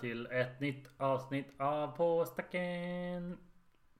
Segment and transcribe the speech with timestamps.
[0.00, 3.38] till ett nytt avsnitt av På stacken.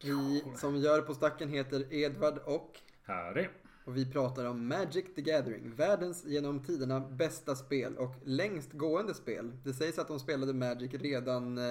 [0.03, 3.49] Vi som gör På stacken heter Edvard och Harry.
[3.85, 5.75] och vi pratar om Magic the Gathering.
[5.75, 9.53] Världens genom tiderna bästa spel och längst gående spel.
[9.65, 11.65] Det sägs att de spelade Magic redan eh,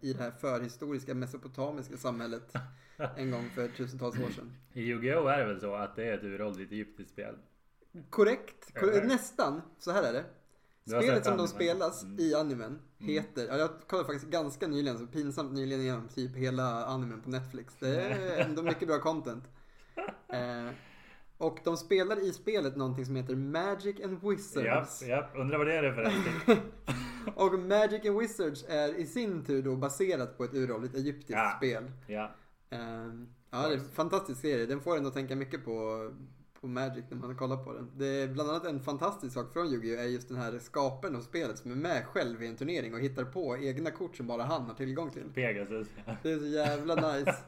[0.00, 2.52] i det här förhistoriska mesopotamiska samhället
[3.16, 4.52] en gång för tusentals år sedan.
[4.72, 7.34] I Yu-Gi-Oh är det väl så att det är ett uråldrigt egyptiskt spel?
[8.10, 9.06] Korrekt, kor- Eller?
[9.06, 9.62] nästan.
[9.78, 10.24] Så här är det.
[10.86, 12.20] Spelet som de spelas Mm.
[12.20, 16.86] i animen heter, ja, jag kollade faktiskt ganska nyligen, så pinsamt nyligen igenom typ hela
[16.86, 17.74] animen på Netflix.
[17.80, 19.44] Det är ändå mycket bra content.
[20.28, 20.70] Eh,
[21.38, 25.02] och de spelar i spelet någonting som heter Magic and Wizards.
[25.02, 25.30] japp.
[25.36, 26.72] Undrar vad det är för någonting?
[27.34, 31.54] Och Magic and Wizards är i sin tur då baserat på ett uråldrigt egyptiskt Ja.
[31.56, 31.90] spel.
[32.06, 32.30] Ja.
[32.70, 32.78] Eh,
[33.50, 34.66] ja, det är en fantastisk serie.
[34.66, 36.10] Den får en att tänka mycket på,
[36.60, 37.90] på Magic när man kollar på den.
[37.96, 40.00] Det är bland annat en fantastisk sak från Yu-Gi-Oh!
[40.00, 43.00] är just den här skaparen av spelet som är med själv i en turnering och
[43.00, 45.24] hittar på egna kort som bara han har tillgång till.
[45.34, 45.88] Pegasus.
[46.22, 47.36] Det är så jävla nice.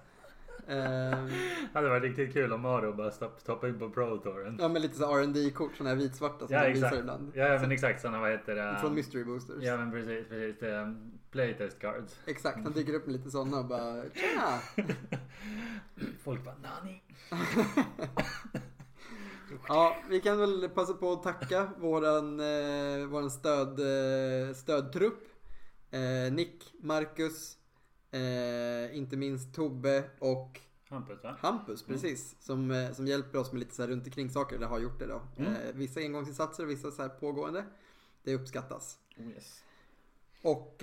[0.68, 1.28] Det
[1.72, 4.56] hade varit riktigt kul om Mario bara stopp, stoppade in på Pro Touren.
[4.60, 7.32] ja men lite så rd kort sådana här vitsvarta som Ja de visar ibland.
[7.34, 8.78] Ja men exakt sådana vad heter det?
[8.80, 9.64] Från Mystery Boosters.
[9.64, 10.62] Ja men precis, precis.
[10.62, 10.96] Är
[11.30, 12.18] Playtest cards.
[12.26, 14.58] Exakt, han dyker upp med lite sådana och bara tjena!
[16.24, 17.02] Folk bara nani?
[19.68, 25.28] Ja, vi kan väl passa på att tacka våran, eh, våran stöd, eh, stödtrupp.
[25.90, 27.58] Eh, Nick, Marcus,
[28.10, 31.36] eh, inte minst Tobbe och Hampus va?
[31.40, 32.36] Hampus, precis.
[32.40, 34.98] Som, eh, som hjälper oss med lite så här runt omkring saker, eller har gjort
[34.98, 35.22] det då.
[35.36, 35.52] Mm.
[35.52, 37.64] Eh, vissa engångsinsatser och vissa så här pågående.
[38.22, 38.98] Det uppskattas.
[39.18, 39.64] Oh, yes.
[40.42, 40.76] Och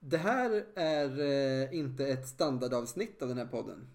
[0.00, 3.88] det här är inte ett standardavsnitt av den här podden.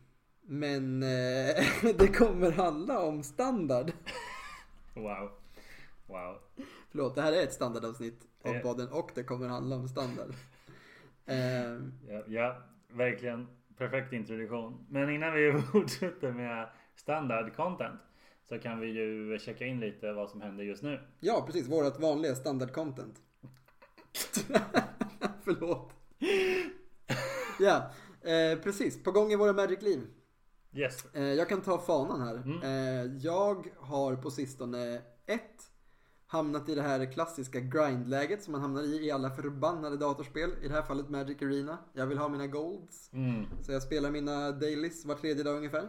[0.52, 1.64] Men eh,
[1.98, 3.92] det kommer handla om standard.
[4.94, 5.32] Wow.
[6.08, 6.38] Wow.
[6.92, 8.62] Förlåt, det här är ett standardavsnitt av Eh.
[8.62, 10.30] podden och det kommer handla om standard.
[11.26, 11.36] Eh,
[12.10, 12.58] Ja, ja,
[12.94, 14.86] verkligen perfekt introduktion.
[14.90, 18.00] Men innan vi fortsätter med standard content
[18.50, 21.00] så kan vi ju checka in lite vad som händer just nu.
[21.20, 21.68] ja, precis.
[21.68, 23.16] Vårat vanliga standard-content.
[25.44, 25.92] Förlåt.
[27.60, 29.04] Ja, eh, precis.
[29.04, 30.00] På gång i våra Magic-liv.
[30.74, 31.06] Yes.
[31.14, 32.36] Eh, jag kan ta fanan här.
[32.36, 32.62] Mm.
[32.62, 35.72] Eh, jag har på sistone ett
[36.28, 40.52] hamnat i det här klassiska grindläget som man hamnar i i alla förbannade datorspel.
[40.62, 41.78] I det här fallet Magic Arena.
[41.94, 43.14] Jag vill ha mina golds.
[43.14, 43.46] Mm.
[43.62, 45.88] Så jag spelar mina dailies var tredje dag ungefär.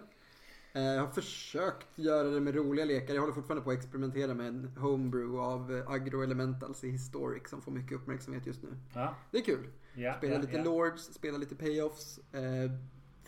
[0.72, 3.14] Eh, Jag har försökt göra det med roliga lekar.
[3.14, 7.62] Jag håller fortfarande på att experimentera med en homebrew av Agro Elementals i Historic som
[7.62, 8.76] får mycket uppmärksamhet just nu.
[8.94, 9.14] Ja.
[9.30, 9.66] Det är kul.
[9.94, 10.64] Ja, Spela ja, lite.
[10.64, 12.20] Lords, spela lite Payoffs.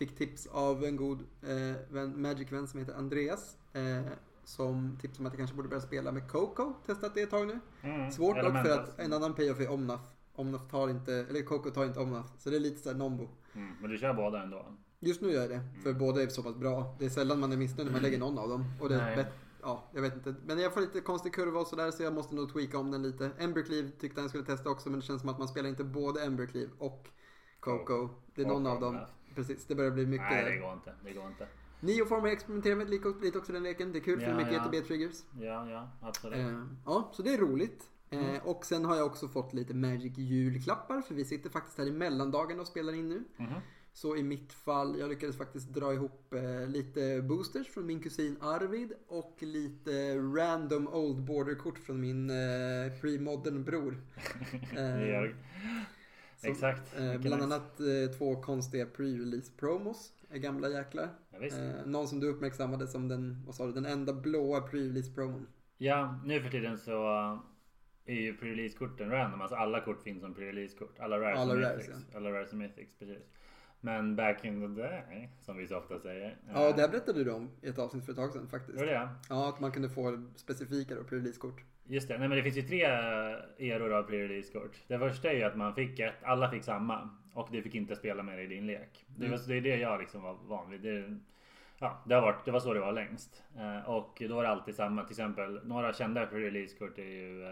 [0.02, 3.56] Fick tips av en god eh, vän, Magic-vän som heter Andreas.
[3.72, 4.02] Eh,
[4.44, 6.72] som tipsade om att jag kanske borde börja spela med Coco.
[6.86, 7.60] Testat det ett tag nu.
[7.82, 8.10] Mm.
[8.10, 10.00] Svårt dock för att en annan Payoff är Omnaf.
[10.34, 12.26] Omnaf tar inte, eller Coco tar inte Omnaf.
[12.38, 13.28] Så det är lite såhär nombo.
[13.54, 13.72] Mm.
[13.80, 14.66] Men du kör båda ändå?
[15.00, 16.96] Just nu gör jag det, för båda är så pass bra.
[16.98, 18.64] Det är sällan man är missnöjd när man lägger någon av dem.
[18.80, 19.32] Och det är bett-
[19.62, 20.34] ja, jag vet inte.
[20.46, 23.02] Men jag får lite konstig kurva och sådär så jag måste nog tweaka om den
[23.02, 23.30] lite.
[23.38, 26.22] Embercleave tyckte han skulle testa också men det känns som att man spelar inte både
[26.24, 27.08] Embercleave och
[27.60, 28.08] Coco.
[28.34, 28.94] Det är någon av dem.
[29.34, 30.30] Precis, det börjar bli mycket.
[30.30, 30.92] Nej det går inte.
[31.04, 31.46] Det går inte.
[31.80, 33.92] Neoform har jag experimenterat med lite, också den leken.
[33.92, 34.80] Det är kul för Ja, det är mycket ja.
[34.80, 35.22] ETB-triggers.
[35.40, 36.38] Ja, ja absolut.
[36.38, 37.88] Eh, ja, så det är roligt.
[38.10, 38.40] Eh, Mm.
[38.44, 41.92] Och sen har jag också fått lite Magic julklappar för vi sitter faktiskt här i
[41.92, 43.24] mellandagen och spelar in nu.
[43.36, 43.54] Mhm.
[43.94, 48.36] Så i mitt fall, jag lyckades faktiskt dra ihop eh, lite boosters från min kusin
[48.40, 52.34] Arvid och lite random old border-kort från min eh,
[53.00, 54.00] pre-modern bror.
[54.76, 55.30] Eh.
[56.42, 56.98] Som, Exakt.
[56.98, 60.12] Eh, bland annat eh, två konstiga pre-release promos.
[60.30, 61.08] eh, Gamla jäklar.
[61.30, 61.46] Ja.
[61.46, 65.46] Eh, någon som du uppmärksammade som den, vad sa du, den enda blåa pre-release promon.
[65.78, 67.40] Ja, nu för tiden så uh,
[68.06, 69.40] är ju pre-release-korten random.
[69.40, 70.98] Alltså alla kort finns som pre-release-kort.
[70.98, 72.14] Alla rares Alla och rares, mythics.
[72.14, 73.22] Alla rares och mythics, precis.
[73.84, 76.36] Men back in the day, som vi så ofta säger.
[76.54, 78.78] Ja, det berättade du om i ett avsnitt för ett tag sedan faktiskt.
[78.78, 79.08] Det det?
[79.28, 81.64] Ja, att man kunde få specifika pre-release-kort.
[81.84, 82.82] Just det, nej men det finns ju tre
[83.72, 84.76] eror av pre-release-kort.
[84.86, 87.10] Det första är ju att man fick ett, alla fick samma.
[87.34, 89.04] Och du fick inte spela med det i din lek.
[89.06, 90.80] Det, var, det är det jag liksom var van vid.
[90.80, 91.18] Det,
[91.78, 93.42] ja, det, har varit, det var så det var längst.
[93.56, 95.02] Eh, och då var det alltid samma.
[95.02, 97.46] Till exempel några kända pre-release-kort är ju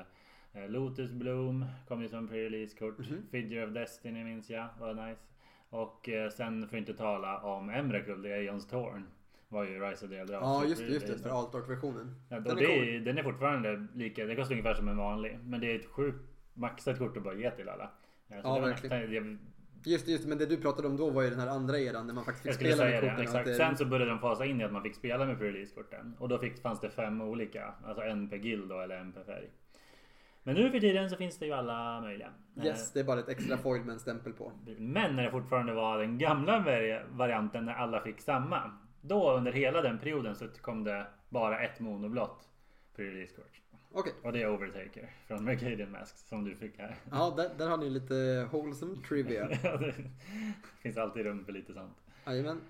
[0.53, 2.99] eh, Lotus Bloom kom ju som pre-release-kort.
[2.99, 3.23] Mhm.
[3.31, 5.23] Figure of Destiny minns jag var nice.
[5.71, 9.07] Och eh, sen får inte tala om Emrakul, det är Eons Torn.
[9.49, 10.45] Var ju Rise of the Eldrazi.
[10.45, 11.19] Ja, just det, just det.
[11.19, 12.15] För alt art-versionen.
[12.29, 13.05] Ja, Den är det, cool.
[13.05, 15.39] den är fortfarande lika, det kostar ungefär som en vanlig.
[15.45, 16.19] Men det är ett sjukt
[16.55, 17.91] maxat kort att bara ge till alla.
[18.29, 19.13] Så Ja, det verkligen.
[19.13, 19.39] jag,
[19.85, 21.79] Just det, just det, men det du pratade om då var ju den här andra
[21.79, 23.21] eran när man faktiskt fick spela med det, korten.
[23.23, 23.49] exakt.
[23.49, 26.15] att Sen så började de fasa in i att man fick spela med pre-release-korten.
[26.19, 27.75] Och då fick, fanns det fem olika.
[27.85, 29.51] Alltså en per guild då, eller en per färg.
[30.55, 32.31] Men nu för tiden så finns det ju alla möjliga.
[32.65, 34.53] Yes, det är bara ett extra foil med en stämpel på.
[34.79, 38.73] Men när det fortfarande var den gamla vari- varianten när alla fick samma.
[39.01, 42.49] Då under hela den perioden så kom det bara ett monoblått
[42.97, 43.61] på release kort.
[43.93, 44.13] Okej.
[44.23, 46.95] Och det är Overtaker från Mercadian Masks som du fick här.
[47.11, 49.49] Ja, där, där har ni lite wholesome trivia.
[49.69, 49.95] Det
[50.83, 51.97] finns alltid rum för lite sånt.
[52.27, 52.61] Jajamän.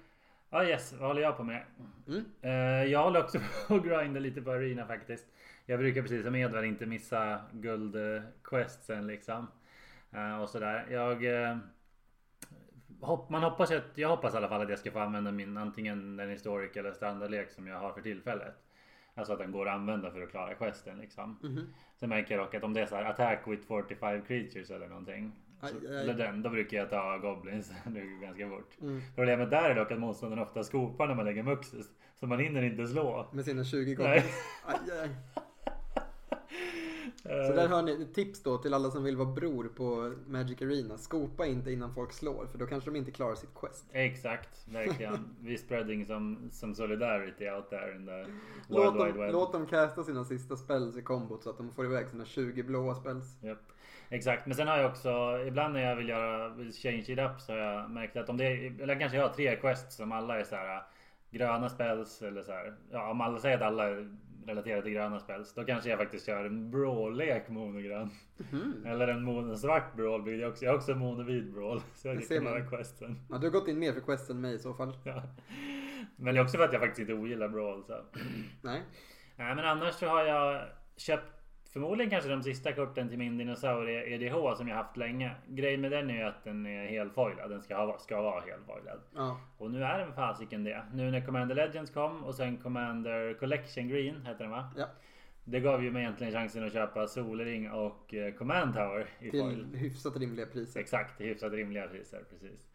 [0.51, 1.63] Ja yes, vad håller jag på med?
[2.09, 2.25] Mm.
[2.41, 3.39] Eh, jag håller också
[3.69, 5.27] på att grinda lite på Arena faktiskt.
[5.71, 9.47] Jag brukar precis som Edvard inte missa guldquestsen liksom.
[10.13, 10.87] Eh, och sådär.
[10.91, 11.25] Jag...
[11.25, 11.57] eh,
[13.29, 16.17] man hoppas att, jag hoppas i alla fall att jag ska få använda min antingen
[16.17, 18.55] den historik eller standardlek som jag har för tillfället.
[19.15, 21.39] Alltså att den går att använda för att klara questen liksom.
[21.43, 21.75] Mhm.
[21.97, 24.89] Sen märker jag dock att om det är så här attack with 45 creatures eller
[24.89, 25.33] någonting.
[25.61, 26.15] Aj, aj.
[26.15, 28.77] den, då brukar jag ta goblins nu ganska fort.
[28.81, 29.03] Mm.
[29.15, 31.87] Problemet där är dock att motståndaren ofta skopar när man lägger muxus.
[32.15, 33.29] Så man hinner inte slå.
[33.33, 33.95] Med sina 20 Nej.
[33.97, 34.25] gånger.
[34.67, 35.11] Aj, aj.
[37.23, 40.63] Så där har ni ett tips då till alla som vill vara bror på Magic
[40.63, 40.99] Arena.
[40.99, 43.85] Skopa inte innan folk slår för då kanske de inte klarar sitt quest.
[43.93, 45.37] Exakt, verkligen.
[45.41, 48.25] Vi spreading som, som solidarity out there in the
[48.69, 49.33] Låt world wide dem, web.
[49.33, 52.63] låt dem casta sina sista spells i kombot så att de får iväg sina 20
[52.63, 53.43] blåa spells.
[53.43, 53.73] Japp.
[54.09, 57.53] Exakt, men sen har jag också ibland när jag vill göra change it up så
[57.53, 60.41] har jag märkt att om det är, eller kanske jag har tre quests som alla
[60.41, 60.83] är så här
[61.31, 62.75] gröna spells eller så här.
[62.91, 64.17] Ja, om alla säger att alla är
[64.47, 68.11] relaterade till gröna spells, då kanske jag faktiskt kör en brawl-lek monogrön.
[68.37, 68.85] Mhm.
[68.87, 70.65] Eller en mono svart brawl blir jag också.
[70.65, 71.81] Jag har också monovid brawl.
[71.95, 72.71] Så jag kan man.
[72.71, 73.19] questen.
[73.31, 74.97] Ja, du har gått in mer för quest än mig i så fall.
[75.05, 75.23] Ja.
[76.17, 77.85] Men det är också för att jag faktiskt inte ogillar brawl.
[77.85, 77.97] Så.
[78.63, 78.83] Nej.
[79.37, 80.63] Nej men annars så har jag
[80.97, 81.40] köpt
[81.73, 85.35] förmodligen kanske de sista korten till min dinosaurie EDH som jag haft länge.
[85.49, 87.51] Grejen med den är ju att den är helfoilad.
[87.51, 89.01] Den ska, ha, ska vara helfoilad.
[89.15, 89.41] Ja.
[89.59, 90.85] Och nu är den fasiken det.
[90.93, 94.73] Nu när Commander Legends kom och sen Commander Collection Green heter den va?
[94.77, 94.87] ja.
[95.45, 99.71] Det gav ju mig egentligen chansen att köpa Solring och eh, Command Tower i foil.
[99.71, 100.81] Till hyfsat rimliga priser.
[100.81, 102.25] Exakt, till hyfsat rimliga priser.
[102.31, 102.70] Precis.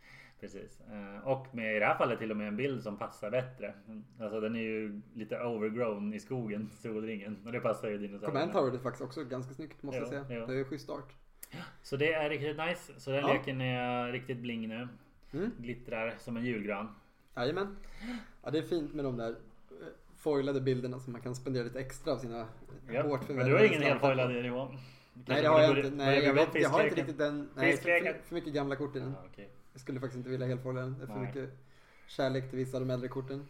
[0.46, 0.80] Precis.
[0.92, 3.74] Eh, Och med i det här fallet till och med en bild som passar bättre.
[4.20, 7.38] Alltså den är ju lite overgrown i skogen, solringen.
[7.46, 8.40] Och det passar ju dinosaurierna.
[8.40, 10.40] Command Tower är faktiskt också ganska snyggt måste jag Jo, säga.
[10.40, 10.46] jo.
[10.46, 11.14] Det är schysst start.
[11.82, 12.94] Så det är riktigt nice.
[13.00, 13.34] Så den Ja.
[13.34, 14.88] leken är riktigt bling nu.
[15.34, 15.52] Mm.
[15.60, 16.96] Glittrar som en julgran.
[17.36, 17.78] Jajamän.
[18.44, 19.36] Ja, det är fint med de där eh,
[20.18, 22.48] foilade bilderna som man kan spendera lite extra av sina
[22.92, 23.02] Ja.
[23.02, 24.08] hårt Men du har ingen slantar på.
[24.08, 24.68] helfoilad nivå?
[25.28, 25.90] Nej det har jag inte.
[25.92, 27.50] Nej, jag, vet, jag har inte riktigt den.
[27.56, 29.12] Nej, för, för, mycket gamla kort i den.
[29.12, 29.50] Ja, okej.
[29.76, 30.96] Jag skulle faktiskt inte vilja helfoila den.
[30.98, 31.26] Det är för Nej.
[31.26, 31.50] mycket
[32.08, 33.46] kärlek till vissa av de äldre korten.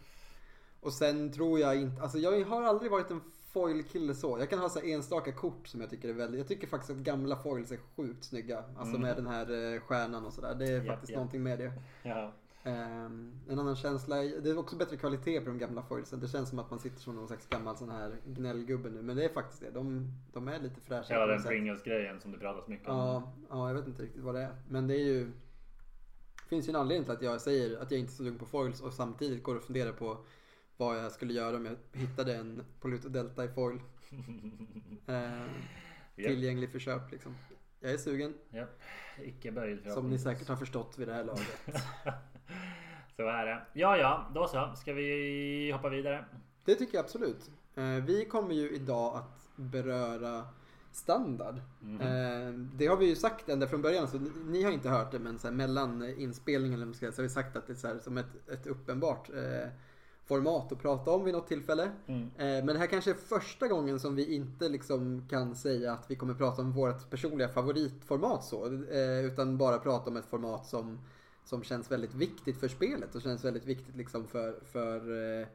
[0.81, 3.21] Och sen tror jag inte, alltså jag har aldrig varit en
[3.53, 4.39] foil-kille så.
[4.39, 6.97] Jag kan ha så enstaka kort som jag tycker är väldigt, jag tycker faktiskt att
[6.97, 8.57] gamla foils är sjukt snygga.
[8.57, 9.01] Alltså Mm.
[9.01, 10.55] med den här eh, stjärnan och sådär.
[10.55, 11.15] Det är Japp, faktiskt japp.
[11.17, 11.71] någonting med det.
[12.03, 12.31] Ja.
[12.63, 16.19] Ehm, en annan känsla, det är också bättre kvalitet på de gamla foilsen.
[16.19, 19.01] Det känns som att man sitter som någon slags gammal sån här gnällgubbe nu.
[19.01, 19.71] Men det är faktiskt det.
[19.71, 21.13] De, de är lite fräscha.
[21.13, 21.43] Hela den.
[21.43, 22.97] Pringles-grejen som det pratas mycket om.
[22.97, 24.55] Ja, ja, jag vet inte riktigt vad det är.
[24.69, 25.31] Men det är ju...
[26.45, 28.37] Det finns ju en anledning till att jag säger att jag inte är så dum
[28.37, 30.17] på foils och samtidigt går och funderar på
[30.77, 33.79] vad jag skulle göra om jag hittade en Polluto Delta i foil.
[35.07, 35.45] Eh,
[36.15, 37.35] tillgänglig för köp liksom.
[37.79, 38.81] Jag är sugen, japp.
[39.23, 41.47] Icke böjd som ni säkert har förstått vid det här laget.
[43.15, 43.61] Så är det.
[43.73, 44.73] Ja, ja, då så.
[44.75, 46.25] Ska vi hoppa vidare?
[46.65, 47.51] Det tycker jag absolut.
[47.75, 50.47] Eh, vi kommer ju idag att beröra
[50.95, 51.61] standard.
[51.79, 52.01] Mhm.
[52.01, 55.11] Eh, det har vi ju sagt ända från början, så ni, ni har inte hört
[55.11, 57.87] det, men så här, mellan inspelningen eller så har vi sagt att det är så
[57.87, 59.69] här, som ett, ett uppenbart eh,
[60.25, 61.91] format att prata om vid något tillfälle.
[62.07, 62.21] Mm.
[62.21, 66.11] Eh, men det här kanske är första gången som vi inte liksom kan säga att
[66.11, 70.65] vi kommer prata om vårt personliga favoritformat så, eh, utan bara prata om ett format
[70.65, 70.99] som,
[71.45, 74.97] som känns väldigt viktigt för spelet och känns väldigt viktigt liksom för, för
[75.41, 75.47] eh,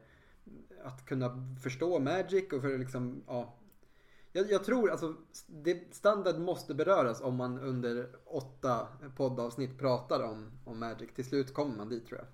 [0.83, 3.53] att kunna förstå Magic och för liksom, ja.
[4.33, 5.13] Jag, jag tror alltså,
[5.47, 11.09] det, standard måste beröras om man under åtta poddavsnitt pratar om, om Magic.
[11.15, 12.27] Till slut kommer man dit tror jag.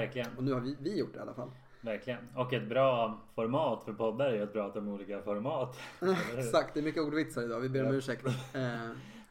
[0.00, 1.50] Verkligen, Och nu har vi, vi gjort det i alla fall.
[1.80, 2.18] verkligen.
[2.36, 5.76] Och ett bra format för poddar är ju att prata om olika format.
[6.36, 7.60] Exakt, det är mycket ordvitsar idag.
[7.60, 8.26] Vi ber om ursäkt.
[8.26, 8.32] Eh,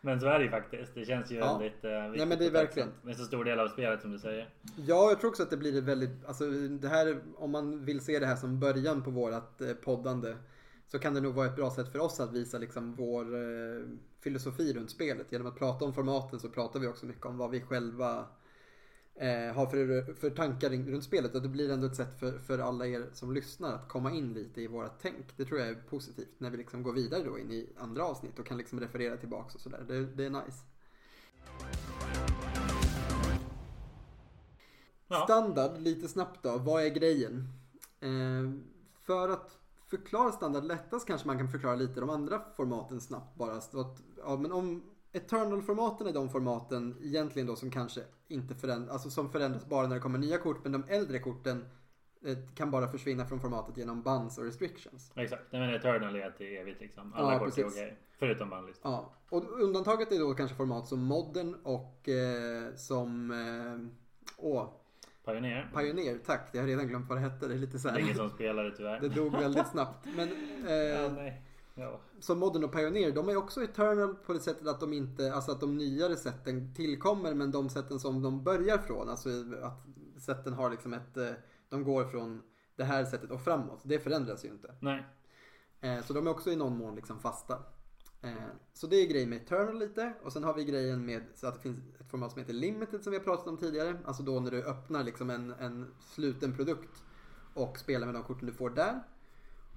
[0.01, 0.95] Men så är det ju faktiskt.
[0.95, 1.57] Det känns ju Ja.
[1.57, 2.89] väldigt eh, viktigt Nej, men det är verkligen.
[3.01, 4.49] Med så stor del av spelet som du säger.
[4.75, 8.19] Ja, jag tror också att det blir väldigt, alltså det här, om man vill se
[8.19, 10.35] det här som början på vårat eh, poddande
[10.91, 13.85] så kan det nog vara ett bra sätt för oss att visa liksom vår eh,
[14.19, 15.31] filosofi runt spelet.
[15.31, 18.25] Genom att prata om formaten så pratar vi också mycket om vad vi själva
[19.15, 21.35] eh, har för, för tankar runt spelet.
[21.35, 24.33] Och det blir ändå ett sätt för, för alla er som lyssnar att komma in
[24.33, 25.37] lite i våra tänk.
[25.37, 28.39] Det tror jag är positivt när vi liksom går vidare då in i andra avsnitt
[28.39, 29.85] och kan liksom referera tillbaks och sådär.
[29.87, 30.65] Det, det är nice.
[35.07, 35.23] Ja.
[35.23, 36.57] Standard, lite snabbt då.
[36.57, 37.47] Vad är grejen?
[37.99, 38.51] Eh,
[39.05, 39.60] för att
[39.91, 43.61] förklara standard lättast kanske man kan förklara lite de andra formaten snabbt bara.
[43.61, 44.83] Så att, ja, men om
[45.13, 49.95] Eternal-formaten är de formaten egentligen då som kanske inte förändras, alltså som förändras bara när
[49.95, 50.63] det kommer nya kort.
[50.63, 51.65] Men de äldre korten
[52.25, 55.11] eh, kan bara försvinna från formatet genom bans och restrictions.
[55.15, 57.13] Exakt, men Eternal är till evigt liksom.
[57.13, 57.73] Alla Ja, kort är precis.
[57.77, 57.97] okej.
[58.19, 58.91] Förutom bannlistan.
[58.91, 63.97] Ja, och undantaget är då kanske format som Modern och eh, som eh,
[64.37, 64.69] åh,
[65.25, 65.71] Pioneer.
[65.75, 66.19] Pioneer.
[66.25, 67.47] Tack, jag har redan glömt vad det hette.
[67.47, 68.15] Det är lite så Det är ingen här.
[68.15, 68.99] som spelar det tyvärr.
[68.99, 70.07] Det dog väldigt snabbt.
[70.15, 70.29] Men
[70.67, 71.41] Ja, eh, nej.
[71.75, 71.99] Ja.
[72.19, 75.51] som Modern och Pioneer, de är också Eternal på det sättet att de inte, alltså
[75.51, 79.29] att de nyare sätten tillkommer men de sätten som de börjar från, alltså
[79.63, 79.85] att
[80.21, 81.29] sätten har liksom ett, eh,
[81.69, 82.41] de går från
[82.75, 83.79] det här sättet och framåt.
[83.83, 84.75] Det förändras ju inte.
[84.79, 85.03] Nej.
[85.81, 87.57] Eh, Så de är också i någon mån liksom fasta.
[88.21, 88.31] Eh,
[88.73, 90.13] Så det är grejen med Eternal lite.
[90.23, 93.03] Och sen har vi grejen med så att det finns ett format som heter Limited
[93.03, 93.97] som vi har pratat om tidigare.
[94.05, 97.03] Alltså då när du öppnar liksom en, en sluten produkt
[97.53, 98.99] och spelar med de korten du får där.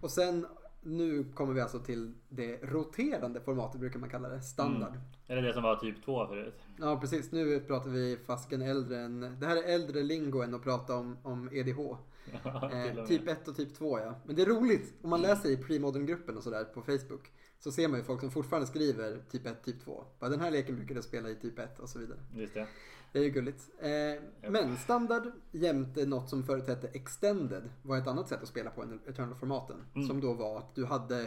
[0.01, 0.47] Och sen
[0.83, 4.41] nu kommer vi alltså till det roterande formatet brukar man kalla det.
[4.43, 4.93] Standard.
[5.27, 6.61] Är det det som var typ 2 förut?
[6.79, 9.21] Ja precis, nu pratar vi fasken äldre än...
[9.41, 11.79] Det här är äldre lingo än att prata om, om EDH.
[12.45, 14.15] Ja, Eh, typ 1 och typ 2 ja.
[14.25, 14.95] Men det är roligt.
[15.03, 17.31] Om man läser i premodern-gruppen och sådär på Facebook.
[17.65, 20.05] Så ser man ju folk som fortfarande skriver typ 1, typ 2.
[20.19, 22.19] Bara den här leken brukar jag spela i typ 1 och så vidare.
[22.33, 22.67] Just det.
[23.13, 23.71] Det är ju gulligt.
[23.79, 28.71] Eh, men standard jämte något som förut hette extended var ett annat sätt att spela
[28.71, 29.77] på än Eternal-formaten.
[29.95, 30.09] Mm.
[30.09, 31.23] Som då var att du hade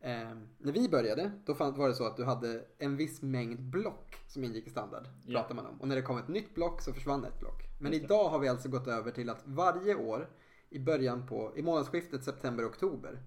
[0.00, 4.16] eh, när vi började, då var det så att du hade en viss mängd block
[4.28, 5.04] som ingick i standard.
[5.26, 5.40] Ja.
[5.40, 5.80] Pratar man om.
[5.80, 7.62] Och när det kom ett nytt block så försvann ett block.
[7.80, 10.28] Men Just idag har vi alltså gått över till att varje år
[10.70, 13.18] i början på, i månadsskiftet september-oktober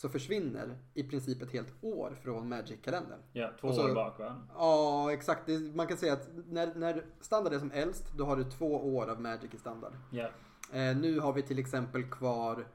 [0.00, 3.18] så försvinner i princip ett helt år från Magic-kalendern.
[3.32, 4.42] Ja, två så- år bak va?
[4.54, 5.48] Ja, exakt.
[5.74, 9.06] Man kan säga att när, när standard är som äldst, då har du två år
[9.10, 9.92] av Magic i standard.
[10.10, 10.30] Ja.
[10.72, 12.66] Eh, nu har vi till exempel kvar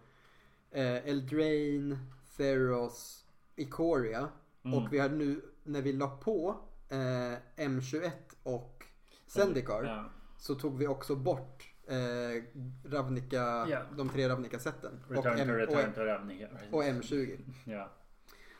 [0.71, 1.97] eh, Eldraine,
[2.37, 4.27] Theros, Ikoria.
[4.63, 4.77] Mm.
[4.77, 6.55] Och vi har nu, när vi la på
[6.89, 8.11] eh, M21
[8.43, 8.83] och
[9.27, 10.05] Zendikar, Ja.
[10.37, 12.43] så tog vi också bort eh,
[12.83, 13.81] Ravnica, Ja.
[13.97, 14.99] de tre Ravnica-sätten.
[15.09, 16.47] Och, to return och, to Ravnica.
[16.71, 17.39] och M20.
[17.65, 17.91] Ja.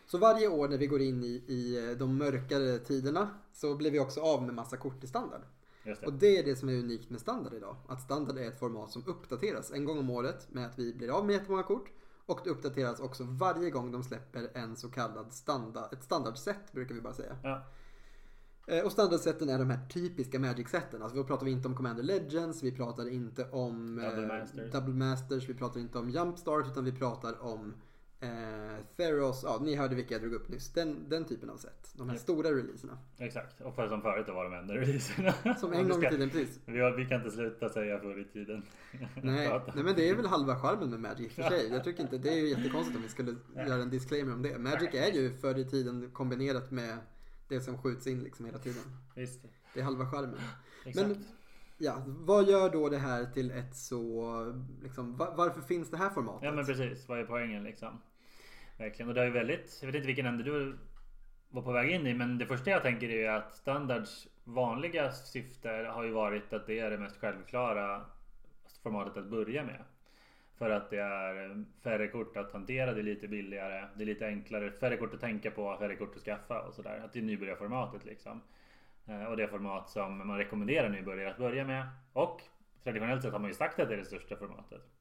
[0.08, 3.92] Så varje år när vi går in i, i eh, de mörkare tiderna så blir
[3.92, 5.42] vi också av med massa kort i standard.
[5.84, 6.06] Det.
[6.06, 7.76] Och det är det som är unikt med standard idag.
[7.88, 11.10] Att standard är ett format som uppdateras en gång om året med att vi blir
[11.18, 11.90] av med jättemånga kort.
[12.26, 16.96] Och det uppdateras också varje gång de släpper en så kallad standard, ett standardset brukar
[16.96, 17.38] vi bara säga.
[17.44, 17.64] Ja.
[18.68, 21.02] Eh, Och standardsätten är de här typiska Magic-sätten.
[21.02, 24.72] Alltså då pratar vi inte om Commander Legends, vi pratar inte om eh, Double Masters.
[24.72, 27.74] Double Masters, vi pratar inte om Jumpstart utan vi pratar om
[28.20, 28.30] eh,
[28.98, 30.74] Theros, ja ni hörde vilka jag drog upp nyss.
[30.74, 31.94] Den, den typen av sätt.
[31.98, 32.20] De här Ja.
[32.20, 32.98] stora releaserna.
[33.18, 33.62] Exakt.
[33.62, 35.34] Och för som förut var de enda releaserna.
[35.60, 36.60] Som Om en gång i tiden, precis.
[36.66, 38.64] Vi, har, vi kan inte sluta säga förr i tiden.
[39.24, 41.68] Nej, nej men det är väl halva charmen med Magic för sig.
[41.70, 44.58] Jag tycker inte, det är ju jättekonstigt om vi skulle göra en disclaimer om det.
[44.60, 46.98] Magic är ju förr i tiden kombinerat med
[47.48, 48.84] det som skjuts in liksom hela tiden.
[49.16, 49.46] Visst.
[49.74, 50.34] Det är halva.
[50.86, 51.08] Exakt.
[51.08, 51.26] Men-
[51.78, 56.10] Ja, vad gör då det här till ett så, liksom, va- varför finns det här
[56.10, 56.44] formatet?
[56.44, 58.02] Ja men precis, vad är poängen liksom?
[58.78, 59.10] Verkligen.
[59.10, 60.78] Och det är väldigt, jag vet inte vilken ände du
[61.50, 65.12] var på väg in i men det första jag tänker är ju att standards vanliga
[65.12, 68.06] syfte har ju varit att det är det mest självklara
[68.84, 69.84] formatet att börja med.
[70.58, 74.06] För att det är eh, färre kort att hantera, det är lite billigare, det är
[74.06, 77.02] lite enklare, färre kort att tänka på, färre kort att skaffa och sådär.
[77.06, 78.42] Att det är nybörjarformatet liksom.
[79.06, 81.88] Eh, och det format som man rekommenderar nybörjare att börja med.
[82.14, 82.42] Och
[82.84, 84.95] traditionellt sett har man ju sagt att det är det största formatet.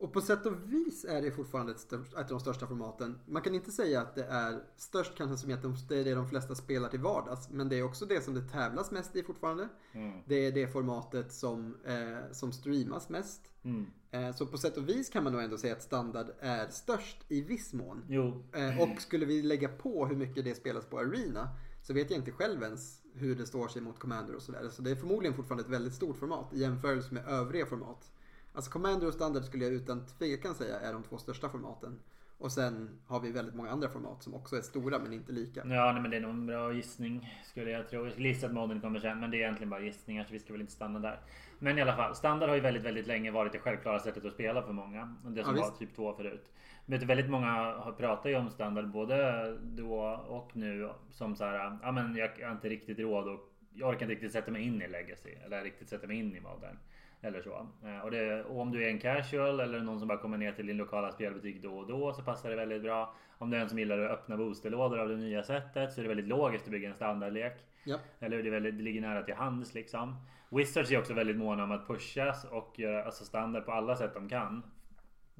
[0.00, 3.18] Och på sätt och vis är det fortfarande ett, av de största formaten.
[3.26, 6.14] Man kan inte säga att det är störst kanske som att de- det är det
[6.14, 7.50] de flesta spelar till vardags.
[7.50, 9.68] Men det är också det som det tävlas mest i fortfarande.
[9.92, 10.18] Mm.
[10.26, 13.40] Det är det formatet som, eh, som streamas mest.
[13.62, 13.86] Mm.
[14.10, 17.24] Eh, så på sätt och vis kan man nog ändå säga att standard är störst
[17.28, 18.04] i viss mån.
[18.52, 21.48] Eh, och skulle vi lägga på hur mycket det spelas på Arena
[21.82, 24.68] så vet jag inte själv ens hur det står sig mot Commander och sådär.
[24.68, 28.10] Så det är förmodligen fortfarande ett väldigt stort format i jämförelse med övriga format.
[28.52, 32.00] Alltså Commander och Standard skulle jag utan tvekan säga är de två största formaten.
[32.38, 35.60] Och sen har vi väldigt många andra format som också är stora men inte lika.
[35.66, 38.04] Ja, nej, men det är nog en bra gissning skulle jag tro.
[38.04, 40.38] Jag skulle gissa att modden kommer sen, men det är egentligen bara gissningar så vi
[40.38, 41.20] ska väl inte stanna där.
[41.58, 44.32] Men i alla fall, standard har ju väldigt, väldigt länge varit det självklara sättet att
[44.32, 45.16] spela för många.
[45.24, 46.48] Det som Ja, var typ 2 förut.
[46.86, 51.78] Men väldigt många har pratat ju om standard både då och nu som så här,
[51.82, 54.82] ja men jag har inte riktigt råd och jag orkar inte riktigt sätta mig in
[54.82, 56.78] i legacy eller riktigt sätta mig in i modern.
[57.22, 57.66] Eller så.
[57.84, 60.52] Eh, Och, det, och om du är en casual eller någon som bara kommer ner
[60.52, 63.14] till din lokala spelbutik då och då så passar det väldigt bra.
[63.38, 66.02] Om du är en som gillar att öppna boosterlådor av det nya sättet så är
[66.02, 67.56] det väldigt logiskt att bygga en standardlek.
[67.84, 67.98] Ja.
[68.20, 68.42] Eller?
[68.42, 70.16] Det, väldigt, det ligger nära till hands liksom.
[70.50, 74.14] Wizards är också väldigt måna om att pushas och göra alltså standard på alla sätt
[74.14, 74.62] de kan.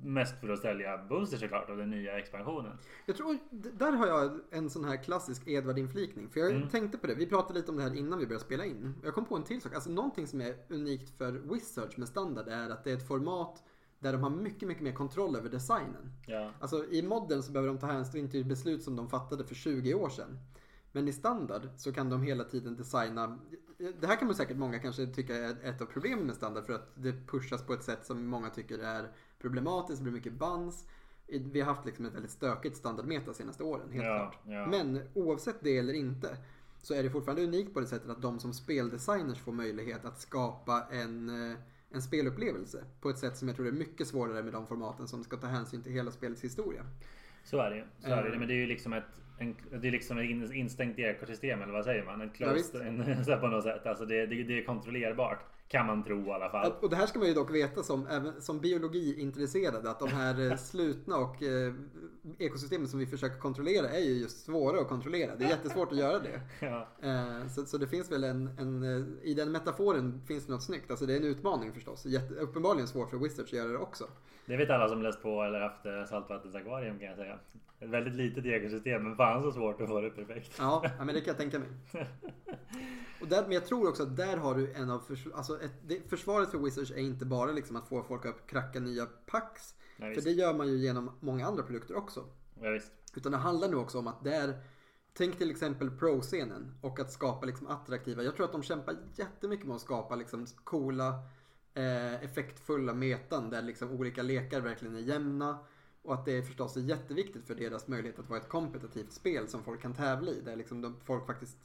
[0.03, 2.79] Mest för att sälja boosters såklart av den nya expansionen.
[3.07, 6.29] Jag tror, där har jag en sån här klassisk Edvard-inflikning.
[6.31, 6.69] För jag Mm.
[6.69, 8.95] tänkte på det, vi pratade lite om det här innan vi började spela in.
[9.05, 9.75] Jag kom på en till sak.
[9.75, 13.63] Alltså någonting som är unikt för Wizards med standard är att det är ett format
[13.99, 16.13] där de har mycket, mycket mer kontroll över designen.
[16.27, 16.51] Ja.
[16.61, 19.95] Alltså i modden så behöver de ta hänsyn till beslut som de fattade för 20
[19.95, 20.39] år sedan.
[20.93, 23.39] Men i standard så kan de hela tiden designa.
[24.01, 26.73] Det här kan man säkert många kanske tycka är ett av problemen med standard för
[26.73, 29.99] att det pushas på ett sätt som många tycker är problematiskt.
[29.99, 30.87] Det blir mycket bans.
[31.27, 34.39] Vi har haft liksom ett väldigt stökigt standardmeta senaste åren, helt Ja, klart.
[34.47, 34.67] ja.
[34.67, 36.37] Men oavsett det eller inte
[36.83, 40.21] så är det fortfarande unikt på det sättet att de som speldesigners får möjlighet att
[40.21, 41.57] skapa en, eh,
[41.91, 45.25] en spelupplevelse på ett sätt som jag tror är mycket svårare med de formaten som
[45.25, 46.83] ska ta hänsyn till hela spelets historia.
[47.45, 47.85] Så är det ju.
[48.01, 48.33] Så är det.
[48.33, 48.39] Eh.
[48.39, 49.05] Men det är ju liksom ett,
[49.39, 52.21] en, det är liksom ett in- instängt ekosystem eller vad säger man?
[52.21, 52.71] Ett Ja, visst.
[52.71, 53.87] closed, en, på något sätt.
[53.87, 55.45] Alltså det, det, det är kontrollerbart.
[55.69, 56.73] Kan man tro i alla fall.
[56.81, 60.51] Och det här ska man ju dock veta som, även som biologiintresserade att de här
[60.51, 61.75] eh, slutna och eh,
[62.39, 65.37] ekosystemen som vi försöker kontrollera är ju just svåra att kontrollera.
[65.37, 66.41] Det är jättesvårt att göra det.
[66.67, 66.89] Ja.
[67.03, 70.63] Eh, så, så det finns väl en, en, eh, i den metaforen finns det något
[70.63, 70.91] snyggt.
[70.91, 72.07] Alltså det är en utmaning förstås.
[72.07, 74.05] Jätte, uppenbarligen svårt för Wizards att göra det också.
[74.47, 77.39] Det vet alla som läst på eller haft eh, saltvattensakvarium kan jag säga.
[77.81, 80.55] Ett väldigt litet ekosystem men fan så svårt att få det perfekt.
[80.59, 81.69] Ja, men det kan jag tänka mig.
[83.21, 85.89] Och där, men jag tror också att där har du en av förs- alltså ett,
[85.89, 89.75] det, försvaret för Wizards är inte bara liksom att få folk att kracka nya packs.
[89.97, 92.25] Nej, För det gör man ju genom många andra produkter också.
[92.61, 92.93] Ja, visst.
[93.15, 94.63] Utan det handlar nu också om att där
[95.19, 98.23] Tänk till exempel pro-scenen och att skapa liksom attraktiva.
[98.23, 101.09] Jag tror att de kämpar jättemycket med att skapa liksom coola,
[101.75, 105.59] eh, effektfulla metan där liksom olika lekar verkligen är jämna.
[106.03, 109.63] Och att det förstås är jätteviktigt för deras möjlighet att vara ett kompetitivt spel som
[109.63, 110.41] folk kan tävla i.
[110.41, 111.59] Där liksom de, folk faktiskt,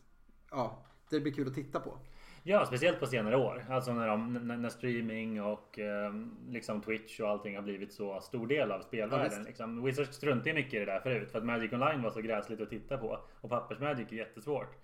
[0.52, 1.98] ja, det blir kul att titta på.
[2.45, 3.65] Ja, speciellt på senare år.
[3.69, 6.13] Alltså när, de, när, streaming och eh,
[6.49, 9.29] liksom Twitch och allting har blivit så stor del av Ja, spelvärlden.
[9.29, 9.45] visst.
[9.47, 9.84] liksom.
[9.84, 11.32] Wizards struntade mycket i det där förut.
[11.32, 13.19] För att Magic Online var så gräsligt att titta på.
[13.41, 14.75] Och Pappersmagic är jättesvårt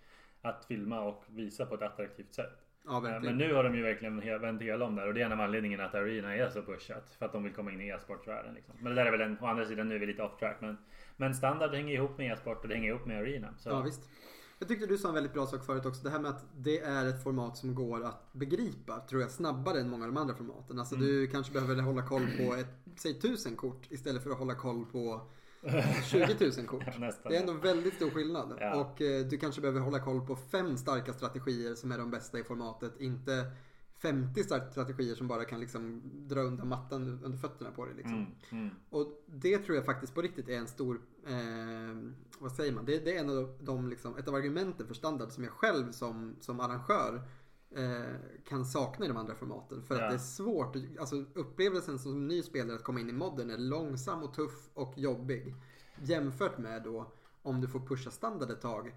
[0.41, 2.65] att filma och visa på ett attraktivt sätt.
[2.85, 3.21] Ja, Eh.
[3.21, 5.07] Men nu har de ju verkligen vänt hela om där.
[5.07, 7.15] Och det är en av anledningarna att Arena är så pushat.
[7.19, 8.53] För att de vill komma in i e-sportsvärlden.
[8.53, 8.75] Liksom.
[8.79, 10.57] Men det där är väl en, å andra sidan nu är vi lite off track.
[10.59, 10.77] Men,
[11.17, 13.53] men standard hänger ihop med e-sport och det hänger ihop med Arena.
[13.57, 14.09] Så, Ja, visst.
[14.59, 16.03] Jag tyckte du sa en väldigt bra sak förut också.
[16.03, 19.79] Det här med att det är ett format som går att begripa, tror jag, snabbare
[19.79, 20.79] än många av de andra formaten.
[20.79, 21.07] Alltså Mm.
[21.07, 22.67] du kanske behöver hålla koll på ett,
[22.99, 25.21] säg tusen kort istället för att hålla koll på
[26.03, 26.99] 20 000 kort.
[26.99, 27.31] Nästan.
[27.31, 28.57] Det är ändå väldigt stor skillnad.
[28.59, 28.75] Ja.
[28.75, 32.39] Och eh, du kanske behöver hålla koll på fem starka strategier som är de bästa
[32.39, 32.99] i formatet.
[32.99, 33.51] Inte
[34.01, 37.95] 50 starka strategier som bara kan liksom dra undan mattan under fötterna på dig.
[37.95, 38.15] Liksom.
[38.15, 38.69] Mm, mm.
[38.89, 42.99] Och det tror jag faktiskt på riktigt är en stor, eh, vad säger man, det,
[43.05, 46.35] det är en av de, liksom, ett av argumenten för standard som jag själv som,
[46.39, 47.21] som arrangör
[47.75, 49.83] eh, kan sakna i de andra formaten.
[49.83, 50.03] För Ja.
[50.03, 53.57] att det är svårt, alltså upplevelsen som ny spelare att komma in i modden är
[53.57, 55.55] långsam och tuff och jobbig.
[56.01, 58.95] Jämfört med då om du får pusha standard ett tag,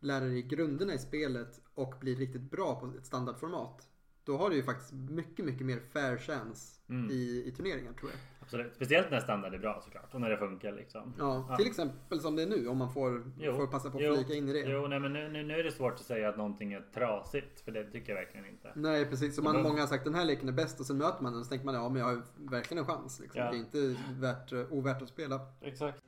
[0.00, 3.88] lära dig grunderna i spelet och bli riktigt bra på ett standardformat.
[4.24, 7.10] Då har du ju faktiskt mycket, mycket mer fair chance Mm.
[7.10, 8.20] i, i turneringar tror jag.
[8.40, 8.74] Absolut.
[8.74, 10.14] Speciellt när standard är bra såklart.
[10.14, 11.14] Och när det funkar liksom.
[11.18, 11.56] Ja, Ja.
[11.56, 13.56] till exempel som det är nu om man får, Jo.
[13.56, 14.14] får passa på att Jo.
[14.14, 14.58] flika in i det.
[14.70, 17.60] Jo, nej, men nu, nu, nu är det svårt att säga att någonting är trasigt.
[17.60, 18.72] För det tycker jag verkligen inte.
[18.74, 21.32] Nej precis, man, många har sagt den här leken är bäst och sen möter man
[21.32, 23.20] den och så tänker man ja men jag har verkligen en chans.
[23.20, 23.40] Liksom.
[23.40, 23.50] Ja.
[23.50, 25.40] Det är inte värt, eh, ovärt att spela.
[25.60, 26.00] Exakt.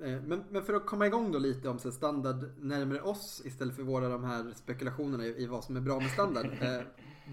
[0.00, 3.82] Men, men för att komma igång då lite om så standard närmare oss istället för
[3.82, 6.46] våra de här spekulationerna i, i vad som är bra med standard.
[6.62, 6.82] Eh,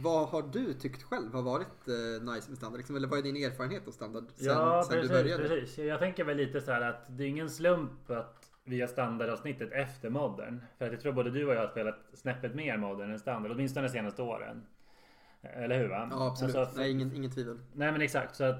[0.04, 2.78] vad har du tyckt själv har varit eh, nice med standard?
[2.78, 5.48] Liksom, eller vad är din erfarenhet av standard sen, Ja, sen du precis, började?
[5.50, 5.78] precis.
[5.78, 9.72] Jag tänker väl lite så här att det är ingen slump att vi har standardavsnittet
[9.72, 10.62] efter modern.
[10.78, 13.52] För att jag tror både du och jag har spelat snäppet mer modern än standard.
[13.52, 14.66] Åtminstone de senaste åren.
[15.42, 16.08] Eller hur va?
[16.12, 17.60] Ja absolut, Alltså, för- nej ingen, ingen tvivel.
[17.74, 18.60] Nej men exakt så att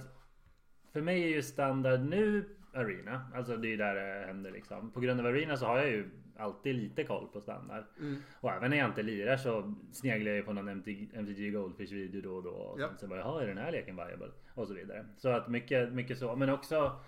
[0.94, 3.22] För mig är ju standard nu Arena.
[3.36, 4.92] Alltså det är ju där det händer liksom.
[4.92, 7.84] På grund av Arena så har jag ju alltid lite koll på standard.
[8.00, 8.22] Mm.
[8.40, 11.92] Och även när jag inte lirar så sneglar jag ju på någon MTG, MTG Goldfish
[11.94, 12.50] video då och då.
[12.50, 12.90] Och Ja.
[12.98, 14.32] så bara jaha är den här leken viable?
[14.54, 15.06] Och så vidare.
[15.18, 16.36] Så att mycket, mycket så.
[16.36, 17.00] Men också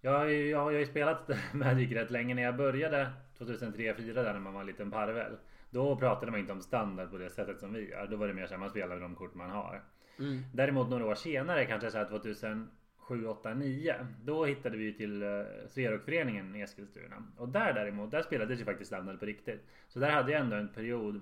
[0.00, 2.34] jag har, ju, jag har ju spelat Magic rätt länge.
[2.34, 5.36] När jag började 2003-2004 där när man var en liten parvel.
[5.70, 8.06] Då pratade man inte om standard på det sättet som vi gör.
[8.06, 9.82] Då var det mer så här man spelar med de kort man har.
[10.18, 10.42] Mm.
[10.54, 12.04] Däremot några år senare, kanske så här
[13.08, 14.06] 2007, 8, 9.
[14.24, 17.22] Då hittade vi till uh, Sverokföreningen i Eskilstuna.
[17.36, 19.66] Och där däremot, där spelades ju faktiskt standard på riktigt.
[19.88, 21.20] Så där hade jag ändå en period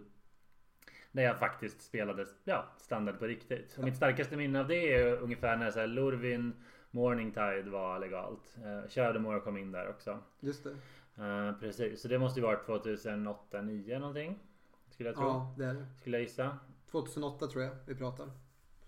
[1.13, 3.79] där jag faktiskt spelade ja, standard på riktigt.
[3.79, 6.53] Och mitt starkaste minne av det är ungefär när så här Lurvin
[6.91, 8.57] Morningtide var legalt.
[8.97, 10.19] Uh, kom in där också.
[10.41, 10.77] Just det.
[11.17, 14.39] Eh, precis, så det måste ju varit 2008, 9 någonting.
[14.91, 15.25] Skulle jag tro.
[15.25, 15.87] Ja, det är det.
[16.01, 16.59] Skulle jag gissa.
[16.91, 18.31] 2008 tror jag vi pratar.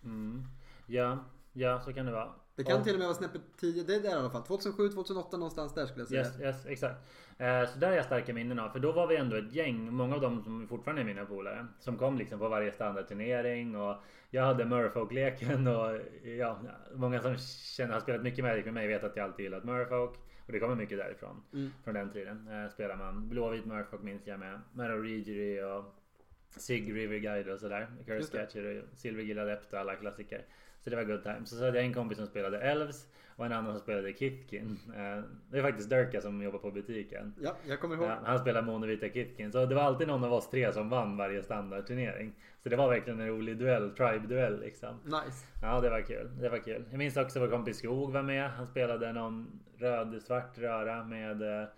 [0.04, 0.44] Mm.
[0.86, 1.18] Ja,
[1.52, 2.32] ja så kan det vara.
[2.56, 3.86] Det kan Och- till och med vara snäppet tidigare.
[3.86, 4.42] Det är där i alla fall.
[4.42, 6.20] 2007, 2008 någonstans där skulle jag säga.
[6.20, 6.96] Yes, yes, exakt.
[7.38, 8.68] Eh, så där har jag starka minnen av.
[8.70, 11.66] För då var vi ändå ett gäng, många av dem som fortfarande är mina polare.
[11.78, 13.76] Som kom liksom på varje standardturnering.
[13.76, 13.96] Och
[14.30, 16.00] jag hade Murfolk-leken och
[16.38, 16.60] ja,
[16.94, 17.36] många som
[17.76, 20.12] känner, har spelat mycket Magic med mig vet att jag alltid gillat Murfolk.
[20.46, 21.42] Och det kommer mycket därifrån.
[21.52, 21.70] Mm.
[21.84, 22.48] Från den tiden.
[22.48, 24.60] Eh, spelar man Blåvit Murfolk minns jag med.
[24.72, 25.94] Mero Regiri och
[26.60, 27.88] Sig River Guide och sådär.
[28.06, 28.38] Curse.
[28.38, 30.44] Catcher och Silvergill Adept och alla klassiker.
[30.86, 31.50] Så det var good times.
[31.50, 34.78] Så hade jag en kompis som spelade Elves och en annan som spelade Kithkin.
[34.96, 37.34] Eh, Det är faktiskt Durka som jobbar på butiken.
[37.40, 38.10] Ja, jag kommer ihåg.
[38.24, 39.52] Han spelar monovita Kithkin.
[39.52, 42.32] Så det var alltid någon av oss tre som vann varje standardturnering.
[42.62, 44.94] Så det var verkligen en rolig duell, tribe-duell liksom.
[45.04, 45.46] Nice.
[45.62, 46.30] Ja det var kul.
[46.40, 46.84] Det var kul.
[46.90, 48.50] Jag minns också vår kompis Skog var med.
[48.50, 51.68] Han spelade någon röd-svart röra med eh,